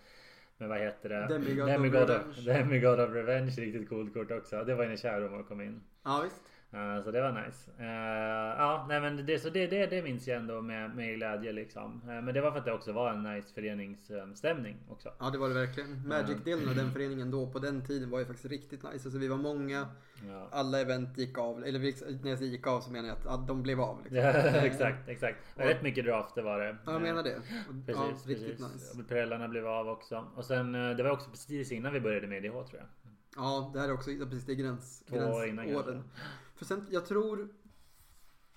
[0.60, 1.26] med vad heter det?
[1.28, 2.58] Demigod Demigod of, Revenge.
[2.58, 3.50] Demigod of Revenge.
[3.50, 4.64] Riktigt coolt kort också.
[4.64, 5.80] Det var ju när Shadow kom in.
[6.04, 6.42] Ja, visst.
[6.72, 7.70] Eh, så det var nice.
[7.78, 11.52] Eh, ja, nej men det, så det, det, det minns jag ändå med, med glädje
[11.52, 12.02] liksom.
[12.04, 15.12] Eh, men det var för att det också var en nice föreningsstämning också.
[15.18, 16.08] Ja, det var det verkligen.
[16.08, 18.92] Magic-delen av den föreningen då på den tiden var ju faktiskt riktigt nice.
[18.92, 19.88] Alltså, vi var många.
[20.28, 20.48] Ja.
[20.50, 21.64] Alla event gick av.
[21.64, 21.78] Eller
[22.22, 24.02] när jag säger gick av så menar jag att ja, de blev av.
[24.02, 24.18] Liksom.
[24.18, 24.32] Ja,
[24.66, 25.38] exakt, exakt.
[25.54, 26.76] Rätt mycket draft det var det.
[26.84, 27.36] Ja, jag menar det.
[27.36, 28.74] Och, Precis, ja, riktigt precis.
[28.74, 29.00] nice.
[29.02, 30.24] Och Pirellarna blev av också.
[30.34, 32.86] Och sen det var också precis innan vi började med IDH tror jag.
[33.36, 36.02] Ja, det här är också precis det är gräns, gränsåren.
[36.58, 37.48] För sen, jag tror,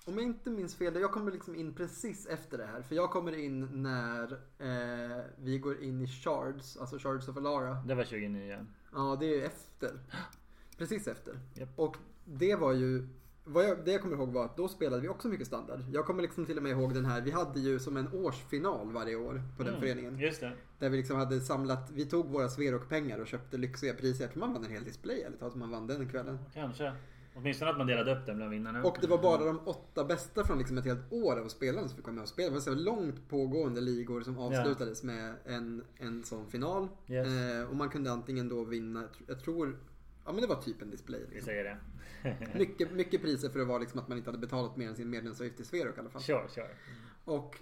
[0.04, 2.82] om jag inte minns fel, jag kommer liksom in precis efter det här.
[2.82, 7.74] För jag kommer in när eh, vi går in i Shards, alltså Shards of Alara.
[7.74, 8.66] Det var 2009.
[8.92, 10.00] Ja, det är ju efter.
[10.78, 11.40] Precis efter.
[11.54, 11.68] Japp.
[11.76, 13.08] Och det var ju,
[13.44, 15.80] vad jag, det jag kommer ihåg var att då spelade vi också mycket standard.
[15.92, 18.92] Jag kommer liksom till och med ihåg den här, vi hade ju som en årsfinal
[18.92, 20.18] varje år på den Mm, föreningen.
[20.18, 20.52] Just det.
[20.78, 24.24] Där vi liksom hade samlat, vi tog våra Sverok-pengar och köpte lyxiga priser.
[24.24, 26.38] Jag tror man vann en hel display eller taget man vann den kvällen.
[26.54, 26.92] Kanske.
[27.34, 28.84] Åtminstone att man delade upp den bland vinnarna.
[28.84, 31.96] Och det var bara de åtta bästa från liksom ett helt år av spelare som
[31.96, 32.48] fick vara med och spela.
[32.48, 36.88] Det var så långt pågående ligor som avslutades med en, en sån final.
[37.08, 37.26] Yes.
[37.28, 39.78] Eh, och man kunde antingen då vinna, jag tror,
[40.24, 41.20] ja men det var typ en display.
[41.28, 41.46] Vi Liksom.
[41.46, 41.78] säger det.
[42.58, 45.10] Mycket, mycket priser för att vara liksom att man inte hade betalat mer än sin
[45.10, 46.22] medlemsavgift i Sverok i alla fall.
[46.22, 46.74] Kör, kör.
[47.24, 47.56] Och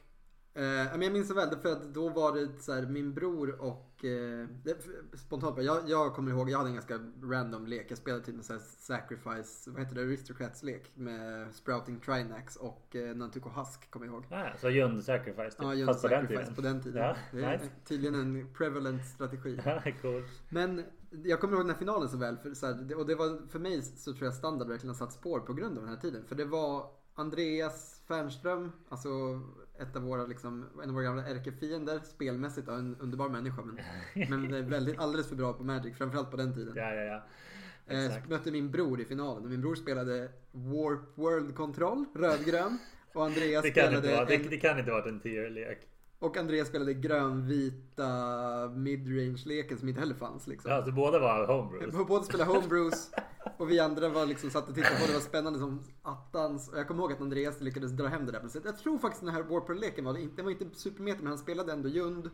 [0.54, 4.04] men jag minns så väl, för att då var det så här, min bror och
[4.04, 4.76] eh, det,
[5.18, 7.86] spontant bara, jag, jag kommer ihåg, jag hade en ganska random lek.
[7.90, 12.56] Jag spelade typ en sån här sacrifice, vad heter det, aristocrats lek med sprouting trinax
[12.56, 14.24] och eh, Nantuko Husk kommer jag ihåg.
[14.30, 15.50] Ah, så Jund Sacrifice.
[15.50, 15.58] Typ.
[15.62, 16.54] Ja, Jund Fast på den sacrifice tiden.
[16.54, 17.02] på den tiden.
[17.02, 17.70] Ja, det är nice.
[17.84, 19.60] tydligen en prevalent strategi.
[20.02, 20.22] Cool.
[20.48, 20.82] Men
[21.24, 22.36] jag kommer ihåg den här finalen så väl.
[22.36, 25.06] För, så här, det- och det var, för mig så tror jag standard verkligen har
[25.06, 26.24] satt spår på grund av den här tiden.
[26.24, 29.08] För det var Andreas Fernström, alltså
[29.78, 32.00] ett av våra, liksom, en av våra gamla ärkefiender.
[32.04, 33.62] Spelmässigt då, en underbar människa.
[33.62, 33.80] Men,
[34.50, 36.72] men väldigt, alldeles för bra på Magic, framförallt på den tiden.
[36.76, 37.22] Ja, ja, ja.
[37.86, 38.28] Eh, Exakt.
[38.28, 42.78] mötte min bror i finalen och min bror spelade Warp World Control, rödgrön.
[43.14, 45.78] Och Andreas Det kan, inte spelade vara, det, en, det kan inte vara en tier-lek.
[46.18, 48.08] och Andreas spelade grönvita
[48.68, 50.46] midrange-leken som inte heller fanns.
[50.46, 50.70] Liksom.
[50.70, 51.94] Ja, så båda var homebrews.
[52.08, 53.10] Båda spelade homebrews
[53.60, 55.12] och vi andra var liksom satt och tittade på det.
[55.12, 56.68] Var spännande som attans.
[56.68, 58.42] Och jag kommer ihåg att Andreas lyckades dra hem det där.
[58.64, 61.88] Jag tror faktiskt den här Warper-leken var, den var inte supermeter men han spelade ändå
[61.88, 62.30] Jund.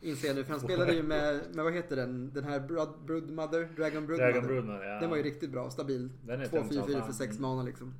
[0.00, 0.44] Inser jag nu.
[0.44, 2.32] För han spelade ju med, med vad heter den?
[2.32, 3.68] Den här Brood, Broodmother?
[3.76, 4.32] Dragon Broodmother.
[4.32, 5.00] Dragon Broodman, ja.
[5.00, 5.70] Den var ju riktigt bra.
[5.70, 6.10] Stabil.
[6.22, 7.06] Den är tung som 2-4-4 fan.
[7.06, 7.94] för 6 mana liksom.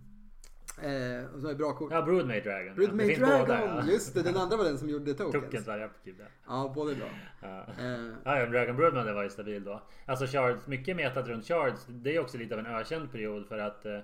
[0.82, 1.92] Eh, och så är bra kort.
[1.92, 2.74] Ja, Broodmate Dragon.
[2.74, 3.40] Broodmate finns Dragon!
[3.46, 3.84] båda, ja.
[3.92, 5.44] Just det, den andra var den som gjorde tokens.
[5.44, 5.90] Tokens var där.
[6.46, 7.06] Ja, båda är bra.
[7.42, 7.66] Ja.
[7.84, 9.82] Eh, Ja, ja, Dragon Broodman det var ju stabil då.
[10.06, 13.58] Alltså Shards, mycket metat runt Shards, det är också lite av en ökänd period för
[13.58, 13.98] att eh,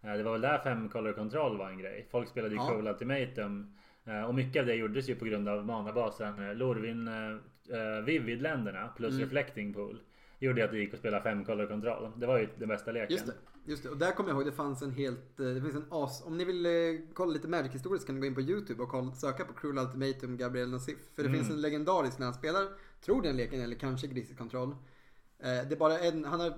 [0.00, 2.06] det var väl där fem color control var en grej.
[2.10, 2.68] Folk spelade ju Ja.
[2.68, 3.74] Cruel Ultimatum
[4.04, 7.30] eh, och mycket av det gjordes ju på grund av manabasen eh, Lorvin eh,
[7.78, 9.24] eh, Vivid-länderna plus Mm.
[9.24, 10.00] Reflecting Pool.
[10.38, 12.10] Gjorde att det gick att spela fem color control.
[12.16, 13.12] Det var ju den bästa leken.
[13.16, 13.32] Just det,
[13.66, 13.88] just det.
[13.90, 16.36] Och där kommer jag ihåg det fanns en helt, eh, det finns en as, om
[16.38, 16.72] ni vill eh,
[17.14, 20.36] kolla lite Magic-historiskt kan ni gå in på YouTube och kolla, söka på Cruel Ultimatum
[20.36, 20.98] Gabriel Nassif.
[21.14, 21.40] För det Mm.
[21.40, 22.68] finns en legendarisk när han spelar,
[23.04, 24.68] tror den leken eller kanske Grisig Control.
[24.70, 24.74] Eh,
[25.38, 26.52] det är bara en, han har,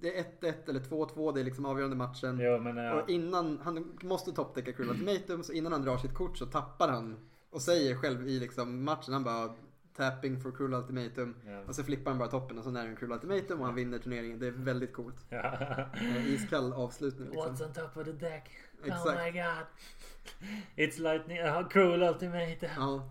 [0.00, 2.38] det är 1-1 eller 2-2, det är liksom avgörande matchen.
[2.40, 6.14] Jo, men, eh, Och innan, han måste toppdäcka Cruel Ultimatum, så innan han drar sitt
[6.14, 7.16] kort så tappar han
[7.50, 9.54] och säger själv i liksom matchen, han bara
[9.96, 11.34] tapping for Cruel Ultimatum.
[11.46, 11.60] Ja.
[11.68, 13.98] Och så flippar han bara toppen och så nära en Cruel Ultimatum och han vinner
[13.98, 14.38] turneringen.
[14.38, 15.26] Det är väldigt coolt.
[15.28, 15.54] ja.
[15.94, 17.54] Eh, Iskall avslutning liksom.
[17.54, 18.50] What's on top of the deck?
[18.84, 19.06] Exakt.
[19.06, 19.66] Oh my god.
[20.76, 22.70] It's lightning, uh, cruel ultimate.
[22.76, 23.10] Ja.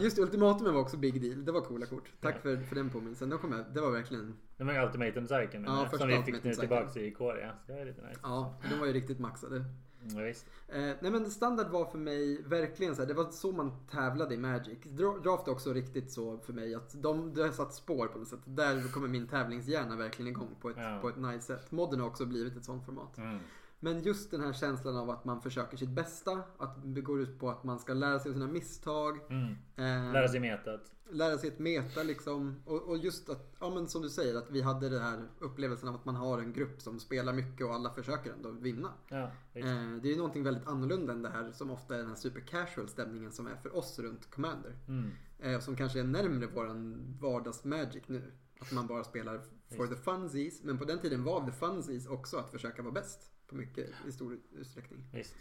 [0.00, 1.44] Just ultimatumen var också big deal.
[1.44, 2.12] Det var coola kort.
[2.20, 3.30] Tack för, för den påminnelsen.
[3.30, 6.18] Då kom jag, det var verkligen, Det var ju Ultimatum Cycle Ja, som vi fick
[6.18, 6.68] Ultimatum nu Cycle.
[6.68, 7.52] tillbaks i Korea.
[7.66, 8.20] Så det är lite nice.
[8.22, 9.64] ja, de var ju riktigt maxade.
[10.02, 10.46] Ja, visst.
[10.68, 14.34] Eh, nej men standard var för mig verkligen så här, det var så man tävlade
[14.34, 14.78] i Magic.
[14.84, 18.18] Dra- Draft är också riktigt så för mig att de, det har satt spår på
[18.18, 18.40] något sätt.
[18.44, 20.98] Där kommer min tävlingshjärna verkligen igång på ett, Ja.
[21.02, 21.70] på ett nice sätt.
[21.72, 23.18] Modden har också blivit ett sånt format.
[23.18, 23.38] Mm.
[23.80, 26.42] Men just den här känslan av att man försöker sitt bästa.
[26.58, 29.18] Att det går ut på att man ska lära sig av sina misstag.
[29.30, 29.52] Mm.
[29.76, 30.92] Eh, Lära sig metat.
[31.10, 32.62] lära sig ett meta liksom.
[32.66, 35.88] Och, och just att, ja men som du säger, att vi hade den här upplevelsen
[35.88, 38.92] av att man har en grupp som spelar mycket och alla försöker ändå vinna.
[39.08, 39.22] Ja.
[39.54, 39.64] Eh,
[40.02, 42.40] det är ju någonting väldigt annorlunda än det här som ofta är den här super
[42.40, 44.76] casual stämningen som är för oss runt Commander.
[44.88, 45.10] Mm.
[45.38, 48.32] Eh, som kanske är närmre våran vardags Magic nu.
[48.60, 49.40] Att man bara spelar
[49.76, 50.62] for the funsies.
[50.62, 53.30] Men på den tiden var the funsies också att försöka vara bäst.
[53.50, 55.04] På mycket, i stor utsträckning.
[55.12, 55.36] Visst.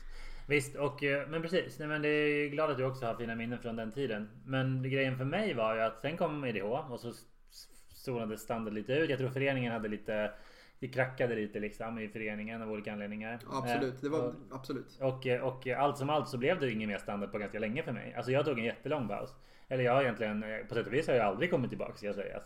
[0.48, 1.80] Visst, och, eh, men precis.
[1.80, 4.30] Nej, men det är ju glad att du också har fina minnen från den tiden.
[4.46, 7.14] Men grejen för mig var ju att sen kom EDH och så
[7.94, 9.10] zonade standard lite ut.
[9.10, 10.32] Jag tror föreningen hade lite
[10.80, 13.40] det krackade lite liksom i föreningen av olika anledningar.
[13.52, 14.98] Absolut, det var och, absolut.
[15.02, 17.92] och, och allt som allt så blev det ingen mer standard på ganska länge för
[17.92, 18.14] mig.
[18.14, 19.36] Alltså jag tog en jättelång paus.
[19.68, 22.16] Eller jag har egentligen, på sätt och vis har jag aldrig kommit tillbaka ska jag
[22.16, 22.42] säga.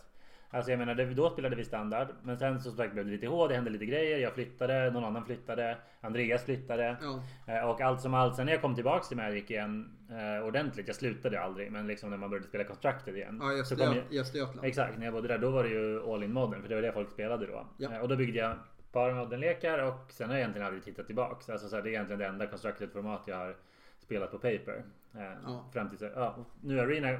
[0.50, 2.08] Alltså jag menar, då spelade vi standard.
[2.22, 4.18] Men sen så sagt blev det lite H, det hände lite grejer.
[4.18, 5.76] Jag flyttade, någon annan flyttade.
[6.00, 6.96] Andreas flyttade.
[7.02, 7.22] Ja,
[7.54, 10.86] Eh, Och allt som allt, sen när jag kom tillbaks till Magic igen eh, ordentligt.
[10.86, 13.38] Jag slutade aldrig, men liksom när man började spela Constructed igen.
[13.42, 14.64] ja i, så kom Östergöt- jag, Östergötland.
[14.66, 16.62] exakt, när jag bodde där då var det ju All In Modern.
[16.62, 17.66] För det var det folk spelade då.
[17.78, 17.92] Ja.
[17.94, 18.56] Eh, Och då byggde jag
[18.92, 21.50] par Modern-lekar och sen har jag egentligen aldrig tittat tillbaks.
[21.50, 23.56] Alltså så här, det är egentligen det enda Constructed-format jag har
[23.98, 24.84] spelat på paper.
[25.14, 25.64] Eh, Ja.
[25.72, 27.18] Fram till, ja, nu Arena,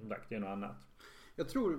[0.00, 0.76] som sagt, det är något annat.
[1.36, 1.78] Jag tror,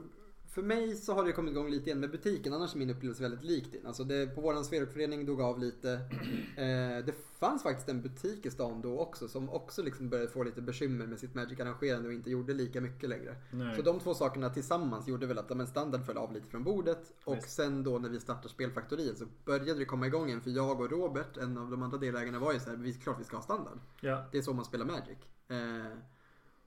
[0.56, 2.54] för mig så har det kommit igång lite igen med butiken.
[2.54, 3.86] Annars är min upplevelse väldigt lik din.
[3.86, 6.00] Alltså det, på våran Sverokförening dog av lite.
[6.58, 10.44] Eh, det fanns faktiskt en butik i stan då också som också liksom började få
[10.44, 13.36] lite bekymmer med sitt Magic-arrangerande och inte gjorde lika mycket längre.
[13.52, 13.76] Nej.
[13.76, 17.14] Så de två sakerna tillsammans gjorde väl att men standard föll av lite från bordet.
[17.24, 17.50] Och Visst.
[17.50, 20.42] sen då när vi startade Spelfaktoriet så började det komma igång igen.
[20.42, 23.20] För jag och Robert, en av de andra delägarna var ju så här, vi klart
[23.20, 23.80] vi ska ha standard.
[24.02, 24.26] Ja.
[24.32, 25.18] Det är så man spelar Magic.
[25.48, 25.98] Eh,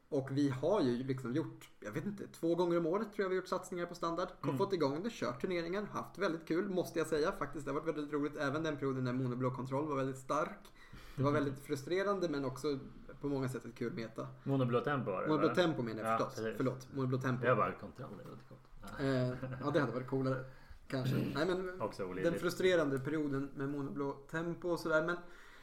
[0.08, 3.28] och vi har ju liksom gjort, jag vet inte, två gånger om året tror jag
[3.28, 4.28] vi har gjort satsningar på standard.
[4.40, 4.58] Kom, Mm.
[4.58, 7.64] Fått igång det, kört turneringar, haft väldigt kul måste jag säga faktiskt.
[7.66, 8.36] Det har varit väldigt roligt.
[8.36, 10.58] Även den perioden när monoblå kontroll var väldigt stark.
[11.16, 12.78] Det var väldigt frustrerande men också
[13.20, 14.26] på många sätt ett kul meta.
[14.44, 16.34] Monoblå tempo var det Monoblå tempo menar jag Ja, förstås.
[16.36, 16.56] precis.
[16.56, 17.46] Förlåt, monoblå tempo.
[17.46, 18.60] Jag bara kontroll, det låter coolt.
[18.98, 19.04] Ja.
[19.04, 19.28] Eh,
[19.64, 20.44] ja, det hade varit coolare.
[20.88, 21.16] Kanske.
[21.34, 21.78] Nej, men
[22.22, 25.06] den frustrerande perioden med monoblå tempo och sådär.
[25.06, 25.16] Men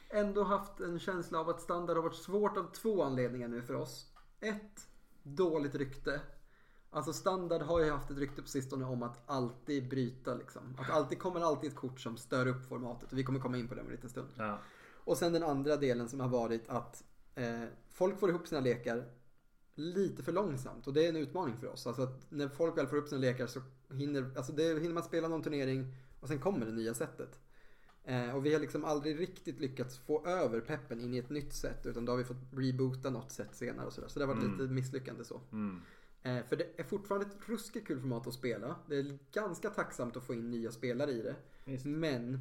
[0.08, 3.74] ändå haft en känsla av att standard har varit svårt av två anledningar nu för
[3.74, 4.06] oss.
[4.40, 4.88] Ett,
[5.22, 6.20] dåligt rykte.
[6.90, 10.76] Alltså standard har ju haft ett rykte på sistone om att alltid bryta liksom.
[10.78, 13.12] Att alltid kommer alltid ett kort som stör upp formatet.
[13.12, 14.28] Och vi kommer komma in på det om en liten stund.
[14.36, 14.58] Ja.
[14.94, 19.04] Och sen den andra delen som har varit att eh, folk får ihop sina lekar
[19.74, 20.86] lite för långsamt.
[20.86, 21.86] Och det är en utmaning för oss.
[21.86, 23.60] Alltså att när folk väl får upp sina lekar så
[23.94, 27.40] hinner, alltså det, hinner man spela någon turnering och sen kommer det nya sättet.
[28.08, 31.52] Eh, och vi har liksom aldrig riktigt lyckats få över peppen in i ett nytt
[31.52, 31.86] sätt.
[31.86, 34.08] Utan då har vi fått reboota något sätt senare och sådär.
[34.08, 34.58] Så det har varit Mm.
[34.58, 35.40] lite misslyckande så.
[35.52, 35.80] Mm.
[36.22, 38.76] Eh, för det är fortfarande ett ruskigt kul format att spela.
[38.88, 41.34] Det är ganska tacksamt att få in nya spelare i det.
[41.64, 41.84] Visst.
[41.84, 42.40] Men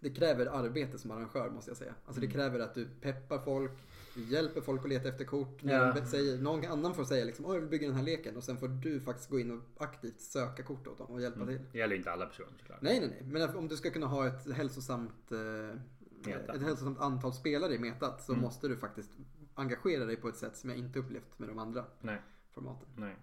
[0.00, 1.94] det kräver arbete som arrangör måste jag säga.
[2.06, 2.34] Alltså det Mm.
[2.34, 3.72] kräver att du peppar folk,
[4.14, 5.58] hjälper folk att leta efter kort.
[5.62, 5.92] Ja.
[5.92, 8.44] de säger, någon annan får säga liksom, "Åh, jag vill bygga den här leken och
[8.44, 11.60] sen får du faktiskt gå in och aktivt söka kort åt dem och hjälpa till.
[11.72, 12.82] Det gäller inte alla personer såklart.
[12.82, 13.22] Nej, nej, nej.
[13.48, 15.38] Men om du ska kunna ha ett hälsosamt, eh,
[16.26, 16.54] Meta.
[16.54, 18.42] ett hälsosamt antal spelare i metat så Mm.
[18.42, 19.10] måste du faktiskt
[19.54, 22.20] engagera dig på ett sätt som jag inte upplevt med de andra Nej,
[22.52, 22.88] formaten.
[22.96, 23.16] nej.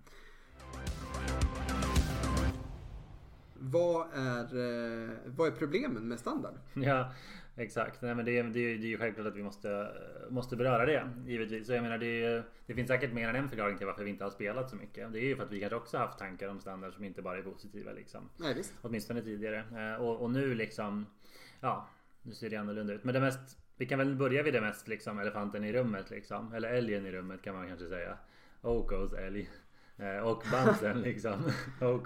[3.64, 6.54] Vad är, eh, vad är problemen med standard?
[6.74, 7.12] Ja,
[7.56, 8.02] exakt.
[8.02, 9.88] Nej, men det, är, det, är, det är ju självklart att vi måste,
[10.30, 11.10] måste beröra det.
[11.26, 11.68] Givetvis.
[11.68, 14.24] Så jag menar, det, det finns säkert mer än en förklaring till varför vi inte
[14.24, 15.14] har spelat så mycket.
[15.14, 17.38] Det är ju för att vi kanske också haft tankar om standard som inte bara
[17.38, 17.92] är positiva.
[17.92, 18.30] Liksom.
[18.38, 18.74] Nej, visst.
[18.82, 19.94] Åtminstone tidigare.
[19.94, 21.06] Eh, Och, och nu liksom,
[21.60, 21.90] ja,
[22.22, 23.04] nu ser det annorlunda ut.
[23.04, 26.54] Men det mest, vi kan väl börja vid det mest liksom, elefanten i rummet liksom.
[26.54, 28.18] Eller älgen i rummet kan man kanske säga.
[28.62, 29.50] Okos älg.
[30.02, 31.34] Eh, Och Bansen liksom.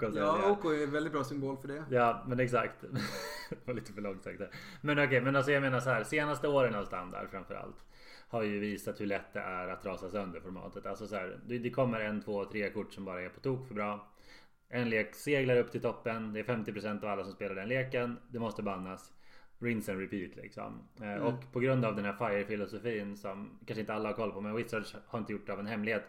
[0.06, 0.18] Älg.
[0.18, 1.84] Ja, OK är en väldigt bra symbol för det.
[1.90, 2.80] Ja men exakt.
[3.50, 4.50] det var lite för långt sagt där.
[4.80, 6.04] Men okej, men alltså jag menar så här.
[6.04, 7.76] Senaste åren av standard framförallt.
[8.28, 10.86] Har ju visat hur lätt det är att rasa sönder formatet.
[10.86, 13.66] Alltså så här, det det kommer en, två, tre kort som bara är på tok
[13.68, 14.12] för bra.
[14.68, 16.32] En lek seglar upp till toppen.
[16.32, 18.18] Det är 50% av alla som spelar den leken.
[18.28, 19.12] Det måste bannas.
[19.58, 20.82] Rinse and repeat liksom.
[21.00, 21.22] Eh, Mm.
[21.22, 24.40] Och på grund av den här FIRE-filosofin som kanske inte alla har koll på.
[24.40, 26.04] Men Wizards har inte gjort det av en hemlighet.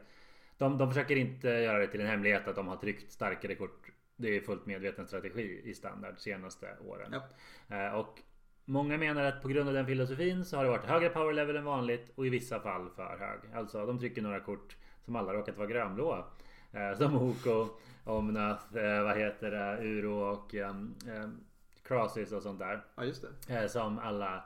[0.58, 3.92] De, de försöker inte göra det till en hemlighet att de har tryckt starkare kort.
[4.16, 7.16] Det är fullt medveten strategi i standard senaste åren.
[7.70, 7.78] Ja.
[7.88, 8.20] Eh, Och
[8.66, 11.56] många menar att på grund av den filosofin så har det varit högre power level
[11.56, 13.40] än vanligt och i vissa fall för hög.
[13.56, 16.24] Alltså de trycker några kort som alla råkat vara grönblåa.
[16.72, 17.68] Eh, Som Oko,
[18.04, 20.96] Omnath, eh, vad heter det, Uro och um,
[21.84, 22.84] Krasis och sånt där.
[22.96, 23.56] Ja, just det.
[23.60, 24.44] Eh, Som alla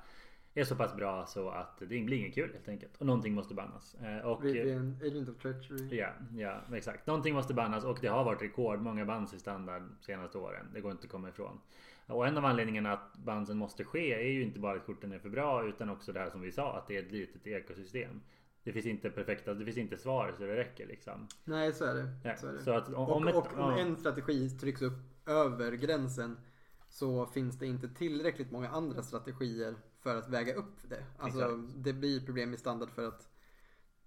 [0.54, 2.98] är så pass bra så att det blir inget kul helt enkelt.
[2.98, 3.96] Och någonting måste bannas.
[3.96, 5.98] Eh, Och, Vi är en agent of treachery.
[5.98, 7.08] Ja, ja exakt.
[7.08, 10.66] Någonting måste bannas och det har varit rekord många bands i standard senaste åren.
[10.74, 11.60] Det går inte att komma ifrån.
[12.08, 15.20] Och en av anledningarna att bansen måste ske är ju inte bara att korten är
[15.20, 18.22] för bra utan också det här som vi sa att det är ett litet ekosystem.
[18.64, 21.28] Det finns inte perfekta, det finns inte svar så det räcker liksom.
[21.44, 22.10] Nej, så är det.
[22.24, 22.62] Ja, Så är det.
[22.62, 26.38] så att om, Och, om ett, och om en strategi trycks upp över gränsen
[26.90, 31.04] så finns det inte tillräckligt många andra strategier för att väga upp det.
[31.18, 31.84] Alltså Exakt.
[31.84, 33.28] det blir problem i standard för att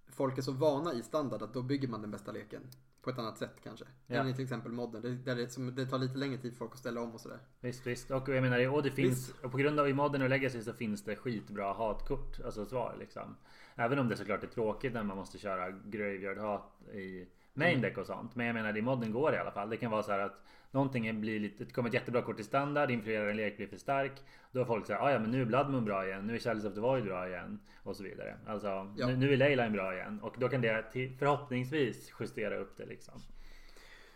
[0.08, 2.62] folk är så vana i standard att då bygger man den bästa leken.
[3.02, 3.84] På ett annat sätt kanske.
[4.06, 4.16] Ja.
[4.16, 5.02] Än i till exempel modden.
[5.02, 7.20] Det, där det, som, det tar lite längre tid för folk att ställa om och
[7.20, 7.38] sådär.
[7.60, 8.10] Visst, visst.
[8.10, 10.72] Och jag menar, och det finns, och på grund av i modern och legacy så
[10.72, 12.40] finns det skitbra hatkort.
[12.44, 13.36] Alltså svar liksom.
[13.74, 17.98] Även om det såklart är tråkigt när man måste köra graveyard hat i main deck
[17.98, 18.36] och sånt.
[18.36, 19.70] Men jag menar i modden går det i alla fall.
[19.70, 20.40] Det kan vara så här att
[20.70, 23.76] någonting blir lite, det kommer ett jättebra kort i standard, influerar en lek blir för
[23.76, 24.12] stark.
[24.52, 26.38] Då har folk säger ah, ja men nu är Blood Moon bra igen, nu är
[26.38, 27.60] Shadows of the Void bra igen.
[27.82, 28.36] Och så vidare.
[28.46, 29.06] Alltså Ja.
[29.06, 30.20] nu, nu är Leyline bra igen.
[30.22, 33.14] Och då kan det till, förhoppningsvis justera upp det liksom.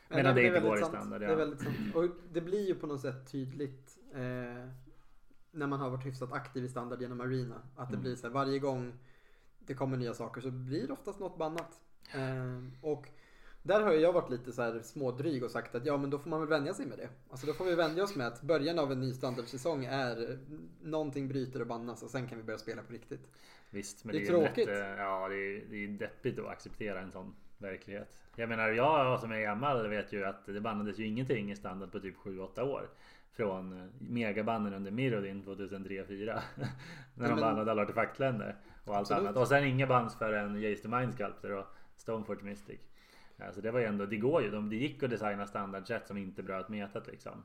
[0.09, 0.92] Men Medan det är inte går i sant.
[0.94, 1.33] standard, Det ja.
[1.33, 1.77] är väldigt sant.
[1.94, 4.20] Och det blir ju på något sätt tydligt eh,
[5.51, 7.55] när man har varit hyfsat aktiv i standard genom arena.
[7.77, 8.03] Att det Mm.
[8.03, 8.92] blir så här varje gång
[9.59, 11.81] det kommer nya saker så blir det oftast något bannat.
[12.14, 13.07] Eh, och
[13.68, 16.31] där har jag varit lite så här smådryg och sagt att ja men då får
[16.31, 17.09] man väl vänja sig med det.
[17.31, 20.38] Alltså då får vi vänja oss med att början av en ny standardsäsong är
[20.83, 23.28] någonting bryter och bannas och sen kan vi börja spela på riktigt.
[23.70, 24.68] Visst, men Det det är är, ju tråkigt.
[24.68, 28.22] Rätt, eh, ja, det är, det är deppigt att acceptera en sån verklighet.
[28.37, 31.92] Jag menar, jag som är gammal vet ju att det bannades ju ingenting i standard
[31.92, 32.90] på typ 7-8 år.
[33.33, 36.40] Från eh, megabanden under Mirrodin 2003-2004.
[37.14, 39.22] när de men- bannade alla artefaktländer och allt Absolut.
[39.28, 39.37] annat.
[39.37, 42.81] Och sen inga bands förrän Jace the Mind Sculptor och Stoneforge Mystic.
[43.38, 44.51] Alltså det var ju ändå, det går ju.
[44.51, 47.44] De, det gick att designa standardsätt som inte bröt metat liksom.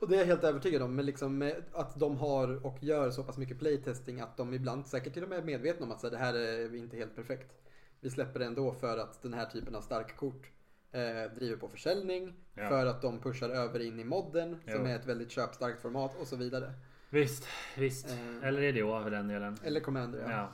[0.00, 0.94] Och det är jag helt övertygad om.
[0.94, 5.14] Men liksom att de har och gör så pass mycket playtesting att de ibland säkert
[5.14, 7.52] till och med är medvetna om att så här, det här är inte helt perfekt.
[8.00, 10.50] Vi släpper det ändå för att den här typen av starka kort
[10.92, 12.34] eh, driver på försäljning.
[12.54, 12.68] Ja.
[12.68, 14.84] För att de pushar över in i modden som Jo.
[14.84, 16.72] är ett väldigt köpstarkt format och så vidare.
[17.10, 17.48] Visst,
[17.78, 18.10] visst.
[18.10, 18.48] Eh.
[18.48, 19.56] Eller EDO för den delen.
[19.64, 20.30] Eller Commander ja.
[20.30, 20.52] Ja.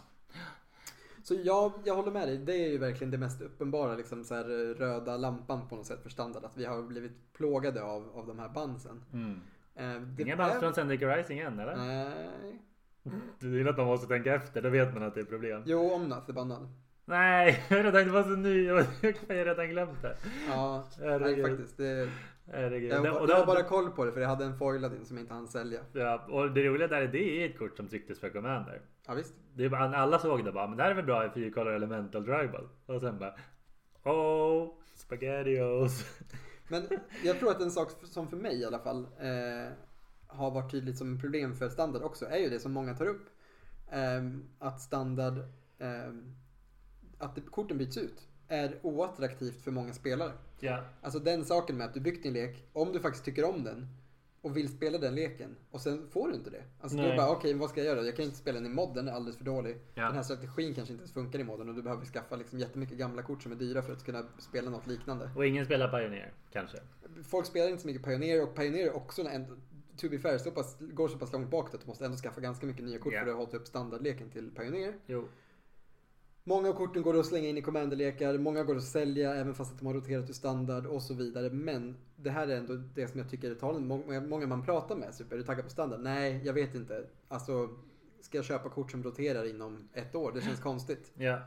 [1.29, 2.39] Så jag, jag håller med dig.
[2.39, 5.87] Det är ju verkligen det mest uppenbara liksom så här, eh, röda lampan på något
[5.87, 6.45] sätt för standard.
[6.45, 9.05] Att vi har blivit plågade av, av de här bandsen.
[9.13, 9.41] Mm.
[9.75, 11.77] Eh, det Inga band från Zendika Rising än eller?
[11.77, 12.63] Nej.
[13.39, 15.63] Du vill att man måste tänka efter, då vet man att det är problem.
[15.67, 16.69] Jo, Omnath är bannad.
[17.05, 18.65] Nej, jag tänkte det var så ny.
[18.67, 20.17] Jag har redan glömt det.
[20.49, 21.77] Ja, nej, faktiskt.
[21.77, 22.11] Det,
[22.53, 22.93] Herregud.
[22.93, 25.25] jag, jag har bara koll på det för jag hade en foilad in som jag
[25.25, 25.81] inte hann sälja.
[25.93, 28.83] Ja, och det roliga där är det är ett kort som trycktes för Commander.
[29.07, 29.35] Ja, visst.
[29.55, 31.73] Det är bara, alla såg det bara, men det här är väl bra i fyrkolor
[31.73, 32.69] elemental tribal.
[32.87, 33.35] Och sen bara
[34.05, 36.05] Oh, spaghettios.
[36.69, 36.89] Men
[37.25, 39.73] jag tror att en sak som för mig i alla fall eh,
[40.27, 43.27] har varit tydligt som problem för standard också är ju det som många tar upp.
[43.91, 44.23] Eh,
[44.59, 45.39] att standard,
[45.79, 46.13] eh,
[47.19, 50.33] att det, korten byts ut är oattraktivt för många spelare.
[50.61, 53.65] Ja, Alltså den saken med att du byggt din lek, om du faktiskt tycker om
[53.65, 53.87] den
[54.43, 56.63] och vill spela den leken och sen får du inte det.
[56.81, 57.17] Alltså då Nej.
[57.17, 58.07] bara okej vad ska jag göra?
[58.07, 59.77] Jag kan inte spela den i modden, den är alldeles för dålig.
[59.95, 60.03] Ja.
[60.05, 62.99] Den här strategin kanske inte ens funkar i modden och du behöver skaffa liksom jättemycket
[62.99, 65.31] gamla kort som är dyra för att kunna spela något liknande.
[65.37, 66.79] och ingen spelar Pioneer kanske.
[67.25, 69.47] Folk spelar inte så mycket Pioneer och Pioneer är också en,
[69.97, 72.41] to be fair, så pass, går så pass långt bakåt att du måste ändå skaffa
[72.41, 73.21] ganska mycket nya kort Ja.
[73.25, 74.95] för att hålla upp standardleken till Pioneer.
[75.07, 75.29] Jo,
[76.49, 79.73] Många av korten går att slänga in i commanderlekar, många går att sälja även fast
[79.73, 81.51] att de har roterat ur standard och så vidare.
[81.51, 83.87] Men det här är ändå det som jag tycker är talen.
[84.29, 86.01] Många, man pratar med, super, är du taggad på standard?
[86.01, 87.07] Nej, jag vet inte.
[87.29, 87.69] Alltså,
[88.21, 90.33] ska jag köpa kort som roterar inom ett år?
[90.35, 91.13] Det känns konstigt.
[91.19, 91.41] ja,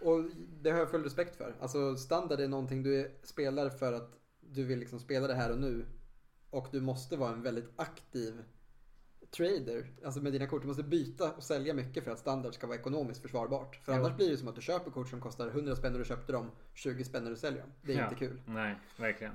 [0.00, 0.24] Och
[0.62, 1.54] det har jag full respekt för.
[1.60, 5.58] Alltså standard är någonting du spelar för att du vill liksom spela det här och
[5.58, 5.84] nu.
[6.50, 8.42] Och du måste vara en väldigt aktiv
[9.36, 9.86] trader.
[10.04, 10.62] Alltså med dina kort.
[10.62, 13.76] Du måste byta och sälja mycket för att standard ska vara ekonomiskt försvarbart.
[13.76, 13.98] För Jo.
[13.98, 16.32] annars blir det som att du köper kort som kostar 100 spänn när du köpte
[16.32, 17.70] dem, 20 spänn när du säljer dem.
[17.82, 18.04] Det är ja.
[18.04, 18.40] inte kul.
[18.46, 19.32] Nej, verkligen.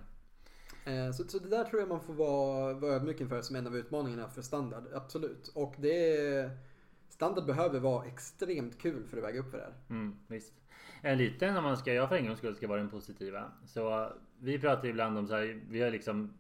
[0.86, 3.68] Eh, Så, så det där tror jag man får vara, vara ödmjuk inför som en
[3.68, 4.84] av utmaningarna för standard.
[4.94, 5.48] Absolut.
[5.48, 6.52] Och det
[7.10, 9.74] Standard behöver vara extremt kul för att väga upp för det här.
[9.90, 10.54] Mm, visst.
[11.02, 13.52] En liten om man ska, jag för en gångs skull ska vara den positiva.
[13.66, 16.34] Så vi pratar ibland om så här, vi har liksom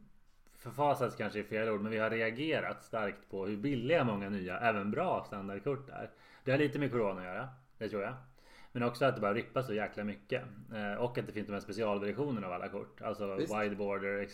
[0.61, 4.59] förfasats kanske i fel ord, men vi har reagerat starkt på hur billiga många nya,
[4.59, 6.09] även bra standardkort är.
[6.43, 8.13] Det har lite med corona att göra, det tror jag.
[8.71, 10.43] Men också att det bara rippar så jäkla mycket.
[10.73, 13.01] Eh, och att det finns de här specialversionerna av alla kort.
[13.01, 13.55] Alltså Visst.
[13.55, 14.27] wide border,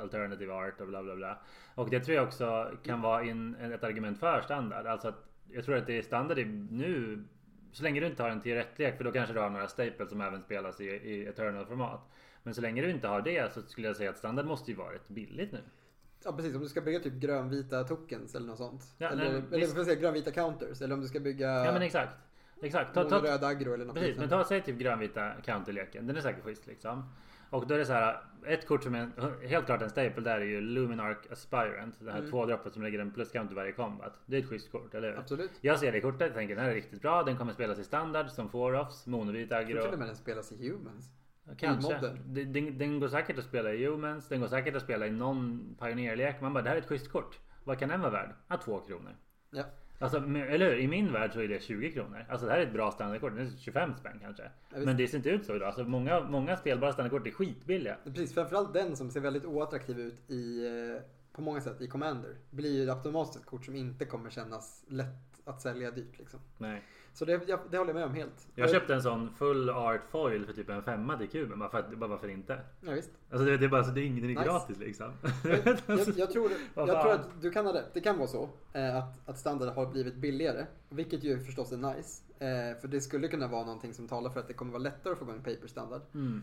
[0.00, 1.38] alternative art och bla bla bla.
[1.74, 4.86] Och det tror jag också kan vara in, ett argument för standard.
[4.86, 6.38] Alltså att jag tror att det är standard
[6.70, 7.24] nu
[7.72, 10.20] så länge du inte har en T1-lek för då kanske du har några staples som
[10.20, 12.00] även spelas i, i Eternal-format.
[12.42, 14.76] Men så länge du inte har det så skulle jag säga att standard måste ju
[14.76, 15.60] vara rätt billigt nu.
[16.24, 18.94] Ja precis, om du ska bygga typ grönvita tokens eller något sånt.
[18.98, 19.84] Ja, eller nej, eller visst.
[19.84, 20.82] säga grönvita counters.
[20.82, 21.48] Eller om du ska bygga...
[21.64, 22.16] Ja men exakt.
[22.62, 22.94] Exakt.
[22.94, 26.06] Ta, ta, röd aggro eller något precis, men ta säg typ grönvita counterleken.
[26.06, 27.12] Den är säkert schysst liksom.
[27.50, 28.22] Och då är det så här.
[28.46, 29.10] Ett kort som är
[29.48, 31.94] helt klart en staple där är ju Luminark Aspirant.
[32.00, 32.30] Det här Mm.
[32.30, 34.12] tvådroppet som lägger en plus counter varje combat.
[34.26, 35.18] Det är ett schysst kort, eller hur?
[35.18, 35.50] Absolut.
[35.60, 37.22] Jag ser det kortet och tänker den här är riktigt bra.
[37.22, 39.98] Den kommer spelas i standard som four-offs, monovit Jag tror till och aggro.
[39.98, 41.08] med den spelas i Humans.
[41.58, 41.98] Kanske.
[42.24, 44.28] Den, den, den går säkert att spela i Humans.
[44.28, 46.40] Den går säkert att spela i någon pionjärlek.
[46.40, 47.38] Man bara, det här är ett schysst kort.
[47.64, 48.34] Vad kan den vara värd?
[48.48, 49.16] Ja, två kronor.
[49.50, 49.64] Ja.
[49.98, 50.78] Alltså, eller hur?
[50.78, 52.26] I min värld så är det 20 kronor.
[52.28, 53.36] Alltså det här är ett bra standardkort.
[53.36, 54.50] Det är 25 spänn kanske.
[54.74, 54.86] visst.
[54.86, 55.66] men det ser inte ut så idag.
[55.66, 57.96] Alltså, många, många spelbara standardkort är skitbilliga.
[58.04, 62.36] Precis, framförallt den som ser väldigt oattraktiv ut i, eh, på många sätt i Commander.
[62.50, 66.18] Blir ju automatiskt ett kort som inte kommer kännas lätt att sälja dyrt.
[66.18, 66.40] Liksom.
[66.58, 66.82] Nej.
[67.12, 68.48] Så det, jag, det håller jag med om helt.
[68.54, 71.58] Jag köpte en sån full art foil för typ en femma till kuben.
[71.58, 72.60] Bara, för att, bara varför inte?
[72.80, 73.10] Ja, visst.
[73.30, 74.44] Alltså det, det är bara så det är ingen, Nice.
[74.44, 75.12] gratis liksom.
[75.44, 77.94] Jag, jag, tror, Vad jag tror att du kan ha rätt.
[77.94, 80.66] Det kan vara så eh, att, att standard har blivit billigare.
[80.88, 82.22] Vilket ju förstås är nice.
[82.38, 85.12] Eh, för det skulle kunna vara någonting som talar för att det kommer vara lättare
[85.12, 86.02] att få igång paper standard.
[86.14, 86.42] Mm.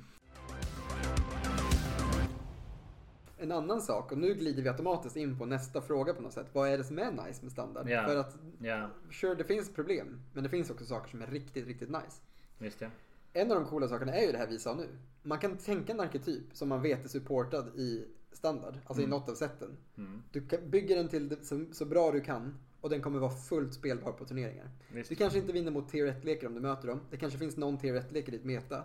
[3.39, 6.47] En annan sak, och nu glider vi automatiskt in på nästa fråga på något sätt.
[6.53, 7.89] Vad är det som är nice med standard?
[7.89, 8.05] Ja.
[8.07, 10.21] För att, Ja, sure det finns problem.
[10.33, 12.21] Men det finns också saker som är riktigt, riktigt nice.
[12.57, 12.88] visst ja.
[13.33, 14.88] En av de coola sakerna är ju det här vi sa nu.
[15.23, 19.19] Man kan tänka en arketyp som man vet är supportad i standard, alltså i Mm.
[19.19, 19.77] något av sätten.
[19.97, 20.23] Mm.
[20.31, 23.73] Du bygger den till det, så, så bra du kan och den kommer vara fullt
[23.73, 24.69] spelbar på turneringar.
[24.93, 25.09] Visst.
[25.09, 26.99] Du kanske inte vinner mot tier 1-lekar om du möter dem.
[27.11, 28.83] Det kanske finns någon tier 1-lek i ditt meta.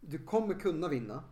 [0.00, 1.24] Du kommer kunna vinna.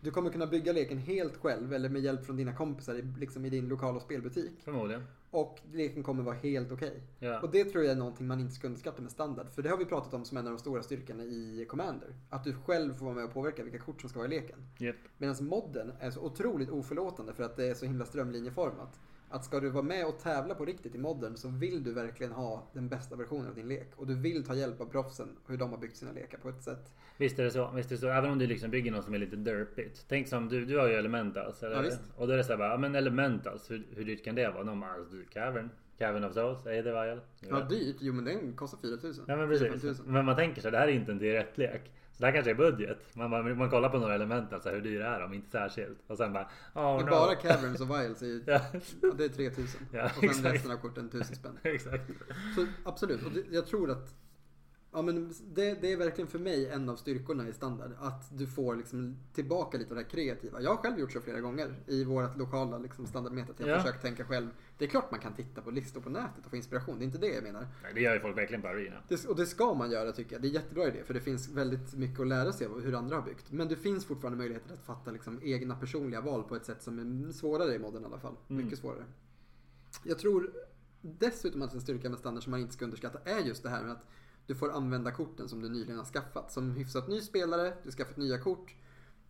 [0.00, 3.44] Du kommer kunna bygga leken helt själv eller med hjälp från dina kompisar i, liksom
[3.44, 4.52] i din lokala spelbutik.
[4.64, 5.02] Förmodligen.
[5.30, 7.02] Och leken kommer vara helt okej.
[7.18, 7.40] Ja.
[7.40, 9.50] Och det tror jag är någonting man inte ska underskatta med standard.
[9.50, 12.14] För det har vi pratat om som en av de stora styrkorna i Commander.
[12.30, 14.58] Att du själv får vara med och påverka vilka kort som ska vara i leken.
[14.78, 14.96] Japp.
[15.18, 19.00] Medan modden är så otroligt oförlåtande för att det är så himla strömlinjeformat.
[19.28, 22.32] Att ska du vara med och tävla på riktigt i modden så vill du verkligen
[22.32, 23.90] ha den bästa versionen av din lek.
[23.96, 26.62] Och du vill ta hjälp av proffsen hur de har byggt sina lekar på ett
[26.62, 26.92] sätt.
[27.16, 27.70] Visst är det så.
[27.74, 28.08] Visst är det så.
[28.08, 30.04] Även om du liksom bygger något som är lite derpigt.
[30.08, 31.62] Tänk som du, du har ju elementals.
[31.62, 31.76] Eller?
[31.76, 32.00] Ja, visst.
[32.16, 33.70] Och då är det såhär bara, ja men elementals.
[33.70, 34.64] Hur, hur dyrt kan det vara?
[34.64, 35.70] Någon alltså, du, Cavern.
[35.98, 36.66] Cavern of Souls.
[36.66, 37.20] Eidevile.
[37.40, 37.96] Ja, dyrt.
[38.00, 39.24] Jo, men den kostar 4000.
[39.28, 39.82] Ja men 4 precis.
[39.82, 40.12] 5000.
[40.12, 41.92] Men man tänker så här, det här är inte en direkt-lek.
[42.16, 43.16] Så det här kanske är budget.
[43.16, 45.34] Man, man, man kollar på några element, alltså, hur dyra är de?
[45.34, 45.98] Inte särskilt.
[46.06, 47.10] Och sen bara, oh Men no.
[47.10, 48.60] bara Caverns och Vials är ja,
[49.16, 49.80] det är 3000.
[49.92, 50.54] Ja, och sen exakt.
[50.54, 51.58] resten av korten 1000 spänn.
[51.62, 52.10] exakt.
[52.54, 54.14] Så absolut, och det, jag tror att
[54.96, 57.90] Ja men det, det är verkligen för mig en av styrkorna i standard.
[58.00, 60.60] Att du får liksom tillbaka lite av det här kreativa.
[60.60, 63.52] Jag har själv gjort så flera gånger i vårt lokala liksom standardmeta.
[63.52, 63.80] att Jag Ja.
[63.80, 64.48] försökt tänka själv.
[64.78, 66.98] Det är klart man kan titta på listor på nätet och få inspiration.
[66.98, 67.68] Det är inte det jag menar.
[67.82, 68.96] Nej, det gör ju folk verkligen på Arena.
[69.08, 70.42] Det, och det ska man göra tycker jag.
[70.42, 71.04] Det är jättebra idé.
[71.04, 73.52] För det finns väldigt mycket att lära sig av hur andra har byggt.
[73.52, 76.98] Men det finns fortfarande möjligheter att fatta liksom egna personliga val på ett sätt som
[77.28, 78.36] är svårare i modden i alla fall.
[78.48, 78.64] Mm.
[78.64, 79.04] Mycket svårare.
[80.04, 80.50] Jag tror
[81.00, 83.82] dessutom att en styrka med standard som man inte ska underskatta är just det här
[83.82, 84.06] med att
[84.46, 86.52] du får använda korten som du nyligen har skaffat.
[86.52, 88.74] Som hyfsat ny spelare, du har skaffat nya kort.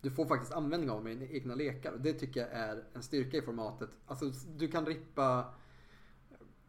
[0.01, 1.91] Du får faktiskt användning av dem i dina egna lekar.
[1.91, 3.89] Och det tycker jag är en styrka i formatet.
[4.05, 5.53] Alltså du kan rippa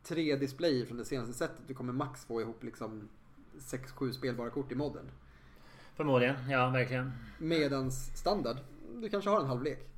[0.03, 1.62] tre displayer från det senaste sättet.
[1.66, 3.09] Du kommer max få ihop liksom
[3.59, 5.11] 6-7 spelbara kort i modden.
[5.94, 7.12] Förmodligen, ja verkligen.
[7.38, 8.57] Medans standard,
[8.94, 9.88] du kanske har en halv lek.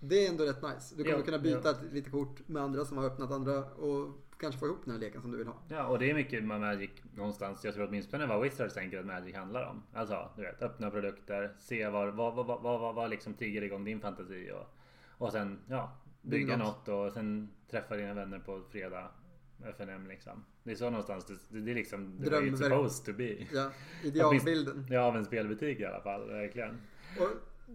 [0.00, 0.94] Det är ändå rätt nice.
[0.96, 4.58] Du kommer Jo, kunna byta lite kort med andra som har öppnat andra och kanske
[4.58, 5.56] få ihop den här leken som du vill ha.
[5.68, 7.64] Ja, och det är mycket med Magic någonstans.
[7.64, 9.82] Jag tror åtminstone vad Wizards tänker att Magic handlar om.
[9.94, 13.84] Alltså, du vet, öppna produkter, se vad, vad, vad, vad, vad, vad liksom triggar igång
[13.84, 14.74] din fantasi och,
[15.26, 19.10] och sen, ja, bygga Bygga något och sen träffa dina vänner på fredag.
[19.64, 20.44] FNM liksom.
[20.62, 22.58] Det är så någonstans det, det är liksom way it's Drömverk.
[22.58, 23.46] supposed to be.
[23.52, 23.70] Ja,
[24.04, 24.86] idealbilden.
[24.90, 26.80] Ja, av en spelbutik i alla fall, verkligen.
[27.20, 27.28] Och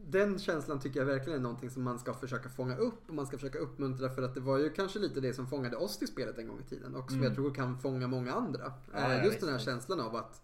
[0.05, 3.27] den känslan tycker jag verkligen är någonting som man ska försöka fånga upp och man
[3.27, 6.07] ska försöka uppmuntra för att det var ju kanske lite det som fångade oss till
[6.07, 7.25] spelet en gång i tiden och som Mm.
[7.27, 8.73] jag tror kan fånga många andra.
[8.93, 9.65] Ja, Eh, Just den här visst.
[9.65, 10.41] känslan av att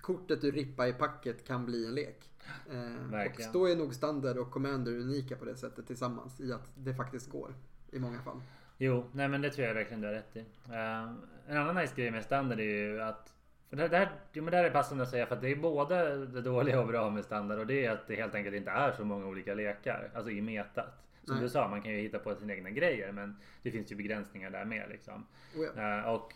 [0.00, 2.30] kortet du rippar i packet kan bli en lek.
[2.70, 3.52] Eh, och Verkligen.
[3.52, 7.30] då är nog standard och commander unika på det sättet tillsammans i att det faktiskt
[7.30, 7.54] går
[7.90, 8.40] i många fall.
[8.78, 10.38] Jo, nej men det tror jag verkligen du har rätt i.
[10.68, 11.12] Eh,
[11.46, 13.32] en annan nice grej med standard är ju att
[13.70, 15.56] för det, här, jo, men det här är passande att säga för att det är
[15.56, 18.70] både det dåliga och bra med standard och det är att det helt enkelt inte
[18.70, 20.10] är så många olika lekar.
[20.14, 21.04] Alltså i metat.
[21.24, 21.44] Som Nej.
[21.44, 24.50] du sa, man kan ju hitta på sina egna grejer men det finns ju begränsningar
[24.50, 25.26] där med liksom.
[25.56, 26.34] Och ja, Eh, och,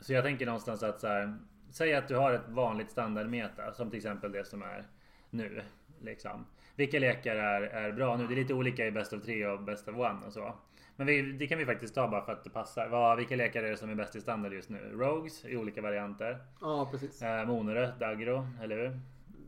[0.00, 1.38] så jag tänker någonstans att så här,
[1.70, 4.86] Säg att du har ett vanligt standardmeta som till exempel det som är
[5.30, 5.62] nu.
[6.00, 6.46] Liksom.
[6.76, 8.26] Vilka lekar är, är bra nu?
[8.26, 10.54] Det är lite olika i Best of 3 och Best of 1 och så.
[11.00, 12.88] Men vi, det kan vi faktiskt ta bara för att det passar.
[12.88, 14.78] Vad, vilka lekar är det som är bäst i standard just nu?
[14.92, 16.38] Rogues i olika varianter.
[16.60, 17.22] ja precis.
[17.22, 19.00] Eh, monoröd, Dagro, eller hur?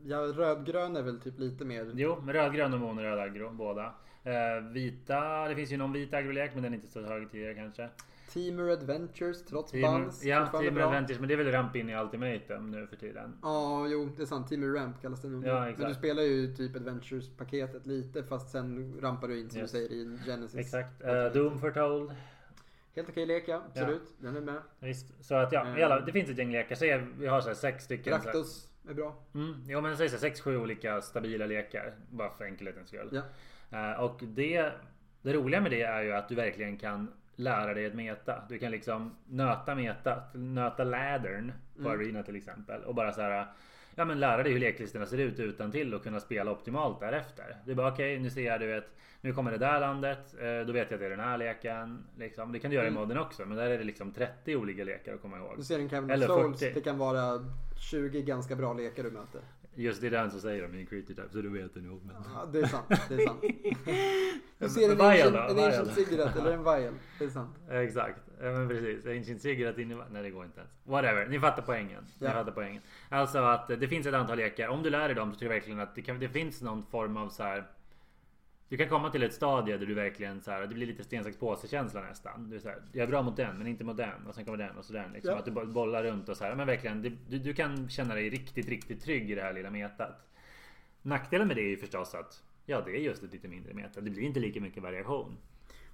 [0.05, 1.91] Ja, rödgrön är väl typ lite mer...
[1.95, 3.93] Jo, men rödgrön och monoröd aggro båda.
[4.23, 7.53] Eh, vita, det finns ju någon vit agrolek men den är inte så hög tidigare
[7.53, 7.89] kanske.
[8.33, 10.23] Teamer Adventures trots Team, bans.
[10.23, 10.83] ja, fortfarande Team bra.
[10.85, 13.37] Adventures, men det är väl ramp in i Ultimatum nu för tiden.
[13.41, 14.49] Ja, jo, det är sant.
[14.49, 15.45] Teamer Ramp kallas det nog.
[15.47, 15.87] Ja, Men exakt.
[15.89, 19.71] du spelar ju typ Adventures-paketet lite fast sen rampar du in som Yes.
[19.71, 20.59] du säger i Genesis.
[20.59, 21.03] Exakt.
[21.03, 22.11] Uh, Doom Foretold.
[22.95, 24.13] Helt okej lek ja, absolut.
[24.19, 24.61] Den är med.
[24.79, 25.25] Visst.
[25.25, 25.83] Så att ja, Mm.
[25.83, 26.75] alla, det finns ett gäng lekar.
[26.75, 28.13] Säg vi har så här sex stycken.
[28.13, 29.15] Raktos är bra.
[29.35, 31.93] Mm, jo men säg så här, sex, sju olika stabila lekar.
[32.09, 33.21] Bara för enkelhetens skull.
[33.69, 33.91] Ja.
[33.93, 34.71] Eh, och det,
[35.21, 38.43] det roliga med det är ju att du verkligen kan lära dig ett meta.
[38.49, 41.91] Du kan liksom nöta meta, nöta laddern på Mm.
[41.99, 42.83] Arena till exempel.
[42.83, 43.47] Och bara så här,
[43.95, 47.55] ja men lära dig hur leklistorna ser ut utan till och kunna spela optimalt därefter.
[47.65, 48.89] Du bara okej, nu ser jag du vet,
[49.21, 52.03] nu kommer det där landet, eh, då vet jag att det är den här leken.
[52.17, 52.51] Liksom.
[52.51, 52.97] Det kan du göra Mm.
[52.97, 55.53] i modden också, men där är det liksom 30 olika lekar att komma ihåg.
[55.57, 56.73] Du ser en Cabin Eller Souls, 40.
[56.73, 57.45] det kan vara
[57.91, 59.41] 20 ganska bra lekar du möter.
[59.75, 62.01] Just det är den som säger de i Creature Type, så du vet det nog.
[62.05, 62.15] Men...
[62.35, 62.85] Ja, det är sant.
[63.09, 63.41] Det är sant.
[64.59, 65.39] Du ser en Vial Ancient, då?
[65.63, 65.93] en ancient?
[65.93, 66.93] Cigarette eller en Vial.
[67.19, 67.55] Det är sant.
[67.69, 69.05] Exakt, ja, men precis.
[69.05, 69.95] Ancient Cigarette inne...
[70.11, 70.71] Nej det går inte ens.
[70.83, 72.03] Whatever, ni fattar poängen.
[72.19, 72.31] Ni Ja.
[72.33, 72.81] fattar poängen.
[73.09, 74.67] Alltså att det finns ett antal lekar.
[74.67, 76.85] Om du lär dig dem så tror jag verkligen att det, kan, det finns någon
[76.85, 77.67] form av så här.
[78.73, 81.23] Du kan komma till ett stadie där du verkligen så här, det blir lite sten
[81.23, 82.49] sax påse känsla nästan.
[82.49, 84.45] Du är så här, jag är bra mot den men inte mot den och sen
[84.45, 85.11] kommer den och så den.
[85.11, 85.31] Liksom.
[85.31, 85.39] Ja.
[85.39, 86.55] Att du bo- bollar runt och så här.
[86.55, 90.27] Men verkligen, du, du kan känna dig riktigt, riktigt trygg i det här lilla metat.
[91.01, 94.01] Nackdelen med det är ju förstås att ja, det är just ett lite mindre meta.
[94.01, 95.37] Det blir inte lika mycket variation.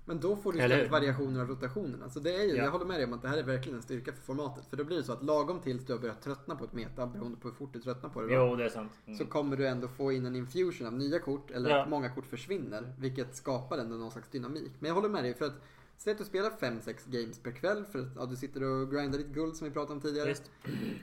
[0.09, 2.09] Men då får du Eller- istället variationer av rotationerna.
[2.09, 2.63] Så det är ju, Ja.
[2.63, 4.65] jag håller med dig om att det här är verkligen en styrka för formatet.
[4.69, 7.07] För då blir det så att lagom tills du har börjat tröttna på ett meta,
[7.07, 8.27] beroende på hur fort du tröttnar på det.
[8.27, 8.91] då, Jo, det är sant.
[9.05, 9.17] Mm.
[9.19, 11.81] Så kommer du ändå få in en infusion av nya kort eller Ja.
[11.83, 12.93] att många kort försvinner.
[12.99, 14.71] Vilket skapar ändå någon slags dynamik.
[14.79, 15.61] Men jag håller med dig för att
[15.97, 19.17] Säg att du spelar 5-6 games per kväll för att ja, du sitter och grindar
[19.17, 20.29] ditt guld som vi pratade om tidigare.
[20.29, 20.51] Visst.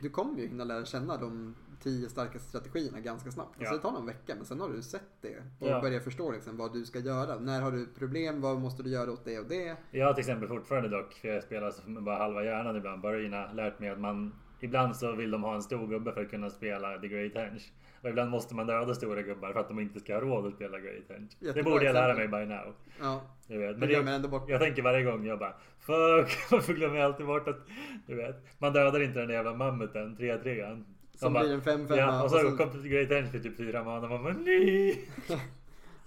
[0.03, 3.57] Du kommer ju hinna lära känna de 10 starkaste strategierna ganska snabbt.
[3.59, 3.67] Ja.
[3.67, 5.81] Så det tar någon vecka men sen har du sett det och Ja.
[5.81, 7.39] börjar förstå liksom vad du ska göra.
[7.39, 8.41] När har du problem?
[8.41, 9.77] Vad måste du göra åt det och det?
[9.91, 13.09] Jag har till exempel fortfarande dock, för jag spelar med bara halva hjärnan ibland, på
[13.09, 16.31] Arena, lärt mig att man Ibland så vill de ha en stor gubbe för att
[16.31, 17.61] kunna spela The Great Henge.
[18.03, 20.55] Och ibland måste man döda stora gubbar för att de inte ska ha råd att
[20.55, 21.29] spela Great Henge.
[21.55, 22.75] Det borde jag lära mig by now.
[23.01, 23.79] Ja, Du vet.
[23.79, 24.49] Men ändå bort.
[24.49, 27.59] jag tänker varje gång jag bara Fuck, varför glömmer jag alltid bort att
[28.07, 30.85] Du vet, man dödar inte den jävla mammuten, 3-3.
[31.17, 31.97] Som blir en 5-5.
[31.97, 34.09] Ja, och så, och så- kom Great Henge för typ 4 mana.
[34.09, 35.09] Man bara nej!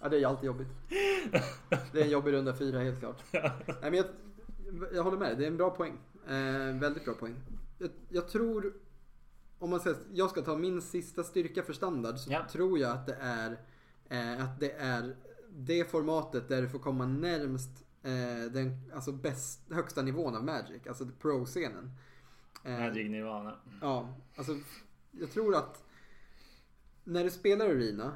[0.02, 0.68] Ja, det är ju alltid jobbigt.
[1.92, 3.24] Det är en jobbig runda fyra helt klart.
[3.34, 3.52] Nej,
[3.82, 4.06] men jag,
[4.94, 5.36] jag håller med dig.
[5.36, 5.98] Det är en bra poäng.
[6.28, 7.36] Eh, väldigt bra poäng.
[7.78, 8.74] Jag, jag tror,
[9.60, 12.48] om man säger jag ska ta min sista styrka för standard så Ja.
[12.52, 13.52] tror jag att det är
[14.10, 15.16] eh, att det är
[15.50, 20.88] det formatet där du får komma närmst eh, den alltså bäst, högsta nivån av Magic,
[20.88, 21.92] alltså pro-scenen.
[22.64, 23.56] Eh, Magic Nirvana.
[23.82, 24.52] Ja, alltså
[25.12, 25.84] jag tror att
[27.04, 28.14] när du spelar Arena